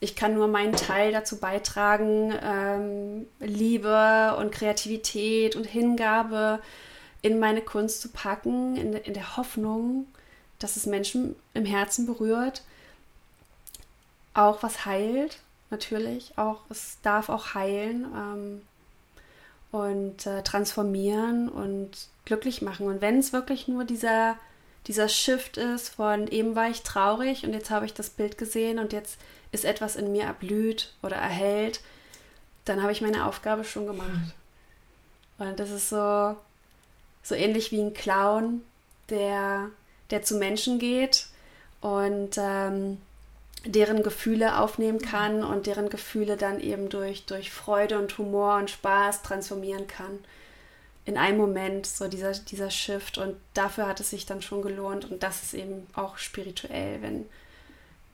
[0.00, 6.60] ich kann nur meinen Teil dazu beitragen, ähm, Liebe und Kreativität und Hingabe
[7.22, 10.06] in meine Kunst zu packen, in, in der Hoffnung,
[10.58, 12.62] dass es Menschen im Herzen berührt,
[14.34, 15.38] auch was heilt,
[15.70, 18.62] natürlich, auch es darf auch heilen ähm,
[19.72, 21.90] und äh, transformieren und
[22.26, 22.86] glücklich machen.
[22.86, 24.36] Und wenn es wirklich nur dieser
[24.86, 28.78] dieser Shift ist von eben war ich traurig und jetzt habe ich das Bild gesehen
[28.78, 29.18] und jetzt
[29.52, 31.80] ist etwas in mir erblüht oder erhellt,
[32.64, 34.34] dann habe ich meine Aufgabe schon gemacht.
[35.38, 36.36] Und das ist so,
[37.22, 38.62] so ähnlich wie ein Clown,
[39.08, 39.70] der,
[40.10, 41.26] der zu Menschen geht
[41.80, 42.98] und ähm,
[43.64, 48.70] deren Gefühle aufnehmen kann und deren Gefühle dann eben durch, durch Freude und Humor und
[48.70, 50.20] Spaß transformieren kann.
[51.06, 53.16] In einem Moment, so dieser, dieser Shift.
[53.16, 55.10] Und dafür hat es sich dann schon gelohnt.
[55.10, 57.26] Und das ist eben auch spirituell, wenn,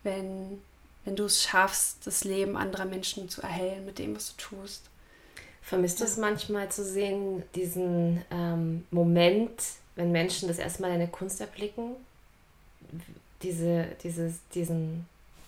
[0.05, 0.61] wenn
[1.05, 4.85] wenn du es schaffst, das Leben anderer Menschen zu erhellen mit dem, was du tust.
[5.63, 9.53] Vermisst du es manchmal zu sehen, diesen ähm, Moment,
[9.95, 11.95] wenn Menschen das erstmal deine Kunst erblicken,
[13.43, 15.07] diese, dieses, diesen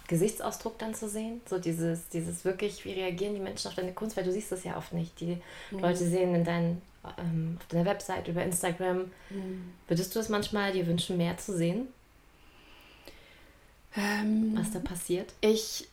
[0.08, 1.40] Gesichtsausdruck dann zu sehen?
[1.48, 4.16] So dieses, dieses wirklich, wie reagieren die Menschen auf deine Kunst?
[4.16, 5.18] Weil du siehst das ja oft nicht.
[5.20, 5.38] Die
[5.70, 5.80] mhm.
[5.80, 6.82] Leute sehen in deinen,
[7.18, 9.10] ähm, auf deiner Website, über Instagram.
[9.30, 9.72] Mhm.
[9.88, 11.88] Würdest du es manchmal dir wünschen, mehr zu sehen?
[13.96, 15.32] Ähm, was da passiert?
[15.40, 15.88] Ich.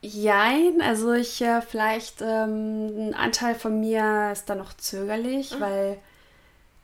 [0.00, 5.60] Jein, also ich äh, vielleicht ähm, ein Anteil von mir ist da noch zögerlich, mhm.
[5.60, 5.98] weil,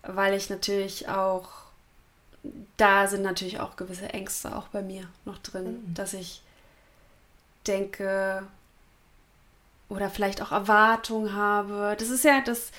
[0.02, 1.50] weil ich natürlich auch,
[2.78, 5.94] da sind natürlich auch gewisse Ängste auch bei mir noch drin, mhm.
[5.94, 6.40] dass ich
[7.66, 8.46] denke
[9.90, 11.94] oder vielleicht auch Erwartungen habe.
[11.98, 12.70] Das ist ja das,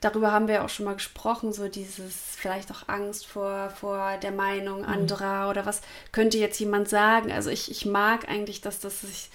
[0.00, 4.32] darüber haben wir auch schon mal gesprochen, so dieses vielleicht auch Angst vor, vor der
[4.32, 4.88] Meinung mhm.
[4.88, 5.50] anderer mhm.
[5.50, 5.80] oder was
[6.12, 7.32] könnte jetzt jemand sagen.
[7.32, 9.30] Also ich, ich mag eigentlich, dass, dass ich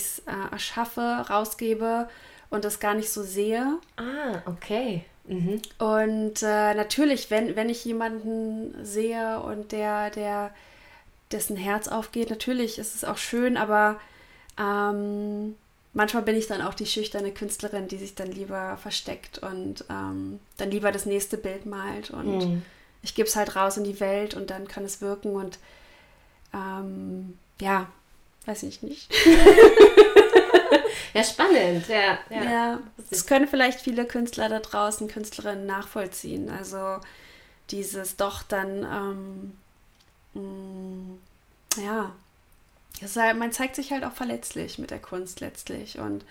[0.00, 2.08] es äh, erschaffe, rausgebe
[2.48, 3.78] und das gar nicht so sehe.
[3.96, 5.04] Ah, okay.
[5.28, 5.60] Mhm.
[5.78, 10.52] Und äh, natürlich, wenn, wenn ich jemanden sehe und der, der
[11.30, 14.00] dessen Herz aufgeht, natürlich ist es auch schön, aber
[14.58, 15.54] ähm,
[15.92, 20.40] manchmal bin ich dann auch die schüchterne Künstlerin, die sich dann lieber versteckt und ähm,
[20.56, 22.10] dann lieber das nächste Bild malt.
[22.10, 22.62] Und mhm.
[23.02, 25.58] ich gebe es halt raus in die Welt und dann kann es wirken und
[26.54, 27.88] ähm, ja,
[28.46, 29.12] weiß ich nicht.
[31.14, 32.18] ja, spannend, ja.
[32.30, 32.80] Ja, ja
[33.10, 36.50] das können vielleicht viele Künstler da draußen, Künstlerinnen nachvollziehen.
[36.50, 36.98] Also
[37.70, 39.54] dieses doch dann,
[40.34, 42.12] ähm, mh, ja,
[43.02, 46.24] halt, man zeigt sich halt auch verletzlich mit der Kunst letztlich und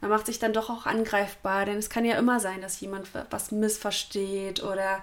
[0.00, 3.08] man macht sich dann doch auch angreifbar, denn es kann ja immer sein, dass jemand
[3.30, 5.00] was missversteht oder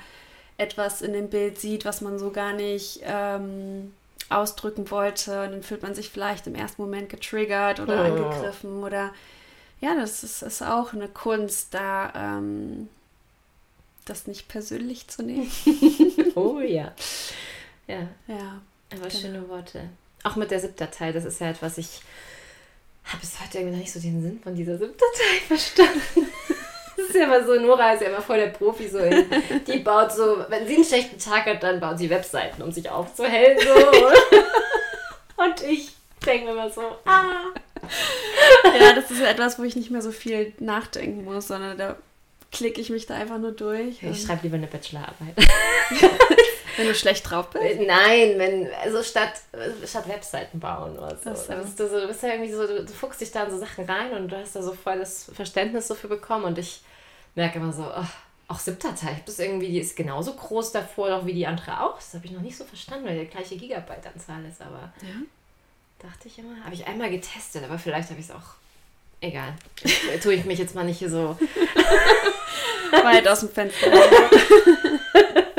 [0.58, 3.94] etwas in dem Bild sieht, was man so gar nicht ähm,
[4.30, 8.06] ausdrücken wollte und dann fühlt man sich vielleicht im ersten Moment getriggert oder oh.
[8.06, 9.12] angegriffen oder
[9.82, 12.88] ja, das ist, ist auch eine Kunst, da ähm,
[14.06, 15.52] das nicht persönlich zu nehmen.
[16.36, 16.94] oh ja.
[17.88, 18.08] Ja.
[18.28, 18.62] Ja.
[18.92, 19.10] Aber genau.
[19.10, 19.90] schöne Worte.
[20.24, 22.02] Auch mit der ZIP-Datei, das ist ja etwas, ich
[23.06, 26.28] habe bis heute irgendwie noch nicht so den Sinn von dieser ZIP-Datei verstanden.
[26.96, 29.26] Das ist ja immer so, Nora ist ja immer voll der Profi, so in,
[29.66, 32.90] die baut so, wenn sie einen schlechten Tag hat, dann baut sie Webseiten, um sich
[32.90, 33.58] aufzuhellen.
[33.60, 33.74] So.
[35.44, 35.96] Und ich
[36.26, 37.52] denke mir immer so, ah.
[38.80, 41.98] Ja, das ist etwas, wo ich nicht mehr so viel nachdenken muss, sondern da
[42.52, 44.04] klicke ich mich da einfach nur durch.
[44.04, 45.36] Ich schreibe lieber eine Bachelorarbeit.
[46.78, 47.64] Wenn du schlecht drauf bist?
[47.64, 49.34] Äh, nein, wenn, also statt,
[49.86, 51.34] statt Webseiten bauen oder so.
[51.34, 51.54] so.
[51.54, 53.86] Also du, du bist ja irgendwie so, du, du fuchst dich da in so Sachen
[53.86, 56.82] rein und du hast da so voll das Verständnis dafür bekommen und ich
[57.36, 58.06] merke immer so, oh,
[58.48, 61.96] auch ZIP-Datei, das irgendwie, die ist genauso groß davor auch wie die andere auch.
[61.96, 65.16] Das habe ich noch nicht so verstanden, weil die gleiche Gigabyte-Anzahl ist, aber ja.
[66.00, 68.56] dachte ich immer, habe ich einmal getestet, aber vielleicht habe ich es auch
[69.22, 69.54] egal.
[70.22, 71.38] Tue ich mich jetzt mal nicht hier so
[72.92, 73.88] weit aus dem Fenster.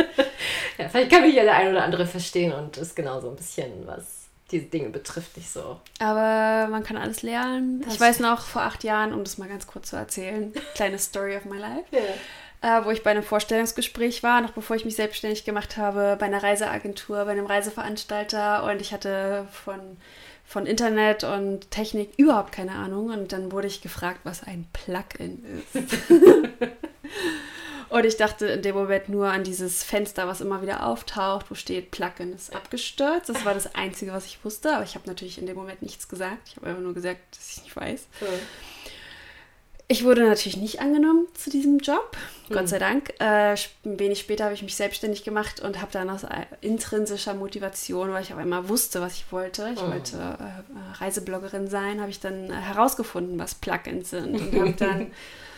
[0.78, 3.36] ja, vielleicht kann mich ja der ein oder andere verstehen und ist genau so ein
[3.36, 5.80] bisschen, was diese Dinge betrifft, nicht so.
[5.98, 7.82] Aber man kann alles lernen.
[7.84, 10.98] Das ich weiß noch, vor acht Jahren, um das mal ganz kurz zu erzählen, kleine
[10.98, 11.84] Story of my life.
[11.92, 12.80] Yeah.
[12.80, 16.26] Äh, wo ich bei einem Vorstellungsgespräch war, noch bevor ich mich selbstständig gemacht habe, bei
[16.26, 19.96] einer Reiseagentur, bei einem Reiseveranstalter und ich hatte von
[20.44, 23.06] von Internet und Technik überhaupt keine Ahnung.
[23.06, 25.42] Und dann wurde ich gefragt, was ein Plugin
[25.72, 25.82] ist.
[27.92, 31.54] und ich dachte in dem Moment nur an dieses Fenster, was immer wieder auftaucht, wo
[31.54, 33.28] steht, Plugin ist abgestürzt.
[33.28, 34.74] Das war das Einzige, was ich wusste.
[34.74, 36.48] Aber ich habe natürlich in dem Moment nichts gesagt.
[36.48, 38.06] Ich habe einfach nur gesagt, dass ich nicht weiß.
[38.22, 38.26] Ja.
[39.88, 42.16] Ich wurde natürlich nicht angenommen zu diesem Job,
[42.48, 42.54] mhm.
[42.54, 43.12] Gott sei Dank.
[43.20, 46.24] Äh, wenig später habe ich mich selbstständig gemacht und habe dann aus
[46.62, 49.90] intrinsischer Motivation, weil ich auf einmal wusste, was ich wollte, ich mhm.
[49.90, 55.10] wollte äh, Reisebloggerin sein, habe ich dann äh, herausgefunden, was Plugins sind und habe dann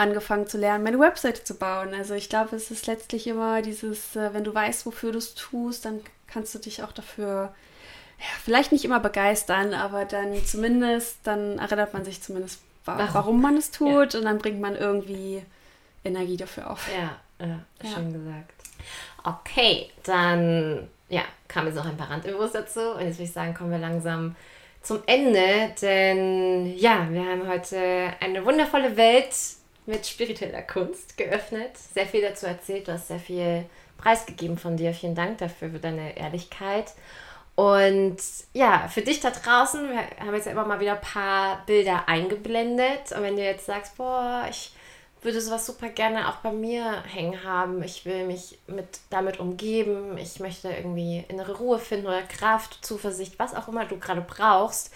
[0.00, 1.92] angefangen zu lernen, meine Webseite zu bauen.
[1.92, 5.34] Also ich glaube, es ist letztlich immer dieses, äh, wenn du weißt, wofür du es
[5.34, 7.54] tust, dann kannst du dich auch dafür
[8.18, 13.42] ja, vielleicht nicht immer begeistern, aber dann zumindest, dann erinnert man sich zumindest warum, warum
[13.42, 14.18] man es tut ja.
[14.18, 15.42] und dann bringt man irgendwie
[16.04, 16.88] Energie dafür auf.
[16.88, 17.60] Ja, ja,
[17.94, 18.52] schön gesagt.
[19.22, 23.52] Okay, dann ja, kamen jetzt noch ein paar Randinfos dazu und jetzt würde ich sagen,
[23.52, 24.34] kommen wir langsam
[24.82, 29.34] zum Ende, denn ja, wir haben heute eine wundervolle Welt
[29.90, 33.66] mit spiritueller Kunst geöffnet, sehr viel dazu erzählt, du hast sehr viel
[34.00, 34.94] preisgegeben von dir.
[34.94, 36.94] Vielen Dank dafür, für deine Ehrlichkeit.
[37.54, 38.16] Und
[38.54, 42.08] ja, für dich da draußen, wir haben jetzt ja immer mal wieder ein paar Bilder
[42.08, 43.12] eingeblendet.
[43.14, 44.72] Und wenn du jetzt sagst, boah, ich
[45.20, 50.16] würde sowas super gerne auch bei mir hängen haben, ich will mich mit, damit umgeben,
[50.16, 54.94] ich möchte irgendwie innere Ruhe finden oder Kraft, Zuversicht, was auch immer du gerade brauchst.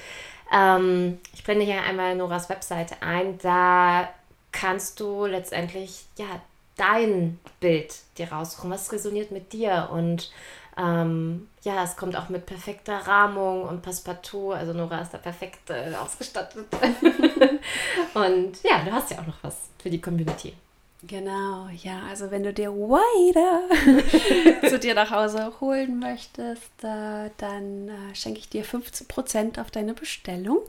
[0.50, 3.36] Ähm, ich blende hier einmal Noras Webseite ein.
[3.38, 4.08] Da
[4.64, 6.40] kannst du letztendlich ja
[6.76, 8.70] dein Bild dir raussuchen.
[8.70, 10.32] Was resoniert mit dir und
[10.78, 14.52] ähm, ja, es kommt auch mit perfekter Rahmung und Passepartout.
[14.52, 16.66] Also Nora ist da perfekt äh, ausgestattet.
[18.14, 20.54] und ja, du hast ja auch noch was für die Community.
[21.06, 23.68] Genau, ja, also wenn du dir Wider
[24.70, 29.92] zu dir nach Hause holen möchtest, äh, dann äh, schenke ich dir 15% auf deine
[29.92, 30.60] Bestellung.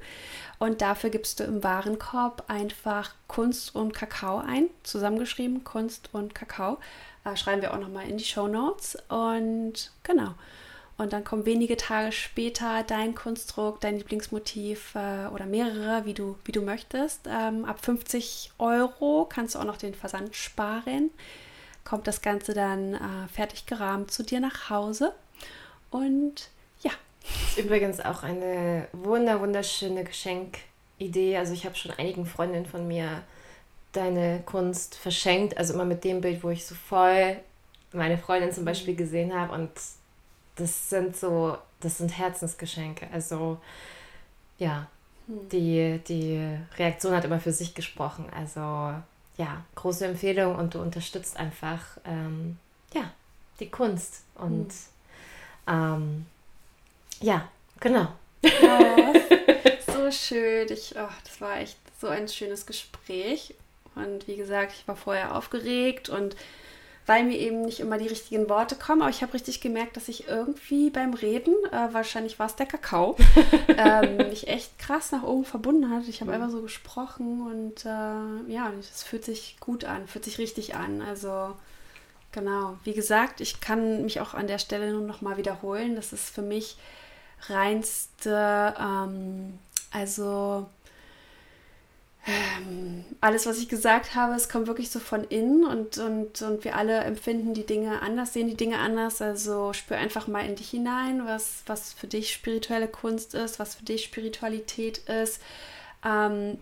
[0.60, 6.78] Und dafür gibst du im Warenkorb einfach Kunst und Kakao ein, zusammengeschrieben Kunst und Kakao.
[7.26, 8.98] Äh, schreiben wir auch nochmal in die Show Notes.
[9.10, 10.34] Und genau.
[10.98, 16.38] Und dann kommt wenige Tage später dein Kunstdruck, dein Lieblingsmotiv äh, oder mehrere, wie du,
[16.46, 17.28] wie du möchtest.
[17.28, 21.12] Ähm, ab 50 Euro kannst du auch noch den Versand sparen.
[21.84, 25.14] Kommt das Ganze dann äh, fertig gerahmt zu dir nach Hause.
[25.92, 26.50] Und.
[27.28, 31.38] Das ist übrigens auch eine wunder, wunderschöne Geschenkidee.
[31.38, 33.24] Also ich habe schon einigen Freundinnen von mir
[33.92, 35.58] deine Kunst verschenkt.
[35.58, 37.38] Also immer mit dem Bild, wo ich so voll
[37.92, 38.98] meine Freundin zum Beispiel mhm.
[38.98, 39.54] gesehen habe.
[39.54, 39.72] Und
[40.56, 43.08] das sind so, das sind Herzensgeschenke.
[43.12, 43.58] Also
[44.58, 44.88] ja,
[45.28, 45.50] hm.
[45.50, 48.26] die, die Reaktion hat immer für sich gesprochen.
[48.36, 48.60] Also
[49.38, 52.58] ja, große Empfehlung und du unterstützt einfach ähm,
[52.94, 53.12] ja,
[53.60, 54.24] die Kunst.
[54.36, 54.72] Und
[55.68, 55.68] hm.
[55.68, 56.26] ähm,
[57.22, 57.48] ja,
[57.80, 58.08] genau.
[58.44, 59.14] Oh,
[59.88, 60.68] so schön.
[60.70, 63.56] Ich, oh, das war echt so ein schönes Gespräch.
[63.96, 66.36] Und wie gesagt, ich war vorher aufgeregt und
[67.08, 70.08] weil mir eben nicht immer die richtigen Worte kommen, aber ich habe richtig gemerkt, dass
[70.08, 73.16] ich irgendwie beim Reden, äh, wahrscheinlich war es der Kakao,
[73.68, 76.08] ähm, mich echt krass nach oben verbunden hat.
[76.08, 76.42] Ich habe mhm.
[76.42, 81.04] einfach so gesprochen und äh, ja, es fühlt sich gut an, fühlt sich richtig an.
[81.04, 81.56] Also
[82.32, 85.96] genau, wie gesagt, ich kann mich auch an der Stelle nur noch mal wiederholen.
[85.96, 86.76] Das ist für mich
[87.50, 89.60] reinste, ähm,
[89.92, 90.68] also
[92.28, 96.64] ähm, alles, was ich gesagt habe, es kommt wirklich so von innen und, und, und
[96.64, 99.22] wir alle empfinden die Dinge anders, sehen die Dinge anders.
[99.22, 103.76] Also spür einfach mal in dich hinein, was, was für dich spirituelle Kunst ist, was
[103.76, 105.40] für dich Spiritualität ist.
[106.04, 106.58] Ähm,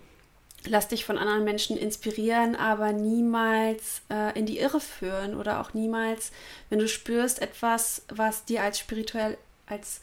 [0.66, 5.74] lass dich von anderen Menschen inspirieren, aber niemals äh, in die Irre führen oder auch
[5.74, 6.32] niemals,
[6.70, 10.02] wenn du spürst etwas, was dir als spirituell, als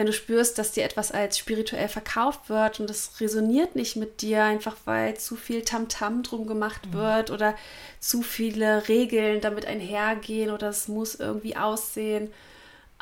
[0.00, 4.22] wenn du spürst, dass dir etwas als spirituell verkauft wird und das resoniert nicht mit
[4.22, 6.94] dir, einfach weil zu viel Tamtam -Tam drum gemacht mhm.
[6.94, 7.54] wird oder
[7.98, 12.32] zu viele Regeln damit einhergehen oder es muss irgendwie aussehen,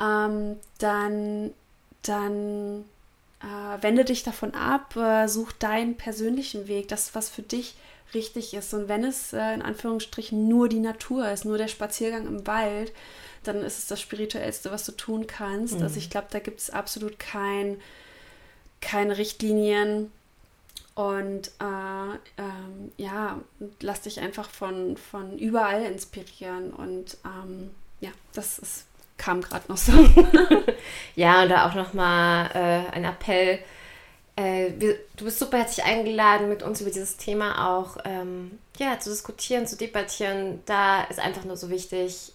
[0.01, 1.51] ähm, dann,
[2.01, 2.83] dann
[3.39, 7.75] äh, wende dich davon ab, äh, such deinen persönlichen Weg, das, was für dich
[8.13, 8.73] richtig ist.
[8.73, 12.91] Und wenn es äh, in Anführungsstrichen nur die Natur ist, nur der Spaziergang im Wald,
[13.43, 15.77] dann ist es das Spirituellste, was du tun kannst.
[15.77, 15.83] Mhm.
[15.83, 17.79] Also ich glaube, da gibt es absolut kein,
[18.81, 20.11] keine Richtlinien.
[20.95, 23.39] Und äh, ähm, ja,
[23.79, 26.73] lass dich einfach von, von überall inspirieren.
[26.73, 27.71] Und ähm,
[28.01, 28.85] ja, das ist,
[29.17, 29.93] kam gerade noch so.
[31.15, 33.59] ja, und da auch nochmal äh, ein Appell.
[34.35, 38.99] Äh, wir, du bist super herzlich eingeladen, mit uns über dieses Thema auch ähm, ja,
[38.99, 40.61] zu diskutieren, zu debattieren.
[40.65, 42.33] Da ist einfach nur so wichtig,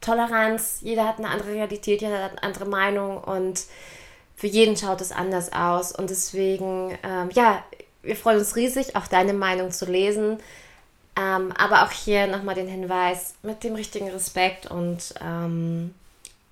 [0.00, 3.64] Toleranz, jeder hat eine andere Realität, jeder hat eine andere Meinung und
[4.36, 5.92] für jeden schaut es anders aus.
[5.92, 7.62] Und deswegen, ähm, ja,
[8.02, 10.38] wir freuen uns riesig, auch deine Meinung zu lesen.
[11.16, 15.94] Ähm, aber auch hier nochmal den Hinweis mit dem richtigen Respekt und ähm,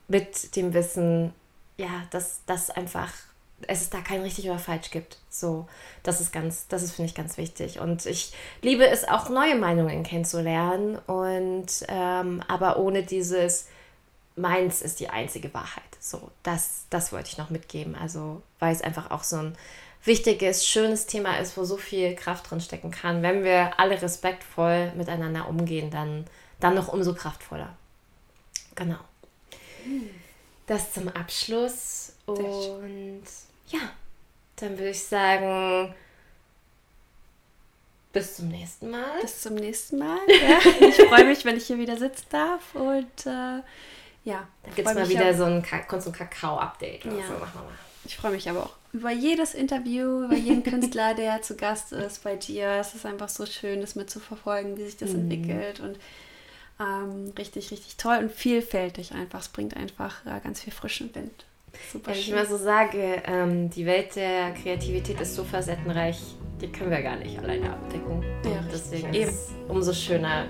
[0.09, 1.32] mit dem Wissen,
[1.76, 3.11] ja, dass das einfach,
[3.67, 5.19] es da kein richtig oder falsch gibt.
[5.31, 5.67] So,
[6.03, 7.81] das ist ganz, das ist, finde ich, ganz wichtig.
[7.81, 8.33] Und ich
[8.63, 10.97] liebe es auch, neue Meinungen kennenzulernen.
[11.07, 13.67] Und ähm, aber ohne dieses,
[14.37, 15.83] meins ist die einzige Wahrheit.
[16.01, 17.95] So, das, das wollte ich noch mitgeben.
[17.97, 19.57] Also, weil es einfach auch so ein
[20.05, 23.23] wichtiges, schönes Thema ist, wo so viel Kraft drin stecken kann.
[23.23, 26.27] Wenn wir alle respektvoll miteinander umgehen, dann,
[26.61, 27.77] dann noch umso kraftvoller.
[28.77, 28.99] Genau.
[30.67, 32.13] Das zum Abschluss.
[32.27, 33.23] Und
[33.71, 33.81] ja,
[34.57, 35.95] dann würde ich sagen,
[38.12, 39.21] bis zum nächsten Mal.
[39.21, 40.19] Bis zum nächsten Mal.
[40.29, 40.59] Ja.
[40.89, 42.75] Ich freue mich, wenn ich hier wieder sitzen darf.
[42.75, 43.62] Und äh,
[44.25, 44.49] ja.
[44.62, 45.62] Dann gibt es mal wieder so ein,
[46.01, 47.05] so ein Kakao-Update.
[47.05, 47.12] Ja.
[47.12, 47.35] So.
[48.05, 52.25] Ich freue mich aber auch über jedes Interview, über jeden Künstler, der zu Gast ist
[52.25, 52.69] bei dir.
[52.81, 55.31] Es ist einfach so schön, das mitzuverfolgen, wie sich das mhm.
[55.31, 55.81] entwickelt.
[55.81, 55.99] Und
[56.81, 59.41] ähm, richtig, richtig toll und vielfältig einfach.
[59.41, 61.45] Es bringt einfach äh, ganz viel frischen Wind.
[61.93, 66.18] Super Wenn ich mal so sage, ähm, die Welt der Kreativität ist so facettenreich,
[66.61, 68.22] die können wir gar nicht alleine abdecken.
[68.45, 70.47] Ja, deswegen ist es umso schöner,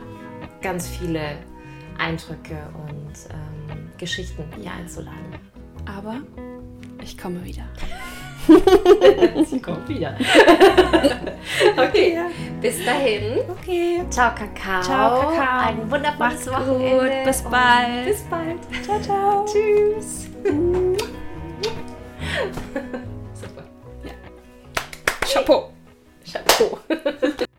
[0.63, 1.37] ganz viele
[1.99, 2.57] Eindrücke
[2.89, 5.35] und ähm, Geschichten hier einzuladen.
[5.87, 6.21] Aber
[7.03, 7.65] ich komme wieder.
[9.45, 10.17] Sie kommt wieder.
[11.77, 12.31] okay, ja.
[12.61, 13.41] bis dahin.
[13.49, 14.03] Okay.
[14.09, 14.83] Ciao, Kakao.
[14.83, 15.69] Ciao, Kakao.
[15.69, 17.01] Ein wundervolles Wochenende.
[17.01, 17.25] Gut.
[17.25, 18.07] Bis bald.
[18.07, 18.85] Bis bald.
[18.85, 19.45] Ciao, ciao.
[19.45, 20.29] Tschüss.
[23.35, 23.47] Så,
[24.05, 24.13] ja.
[25.27, 25.73] Chapeau!
[26.25, 26.79] Chapeau!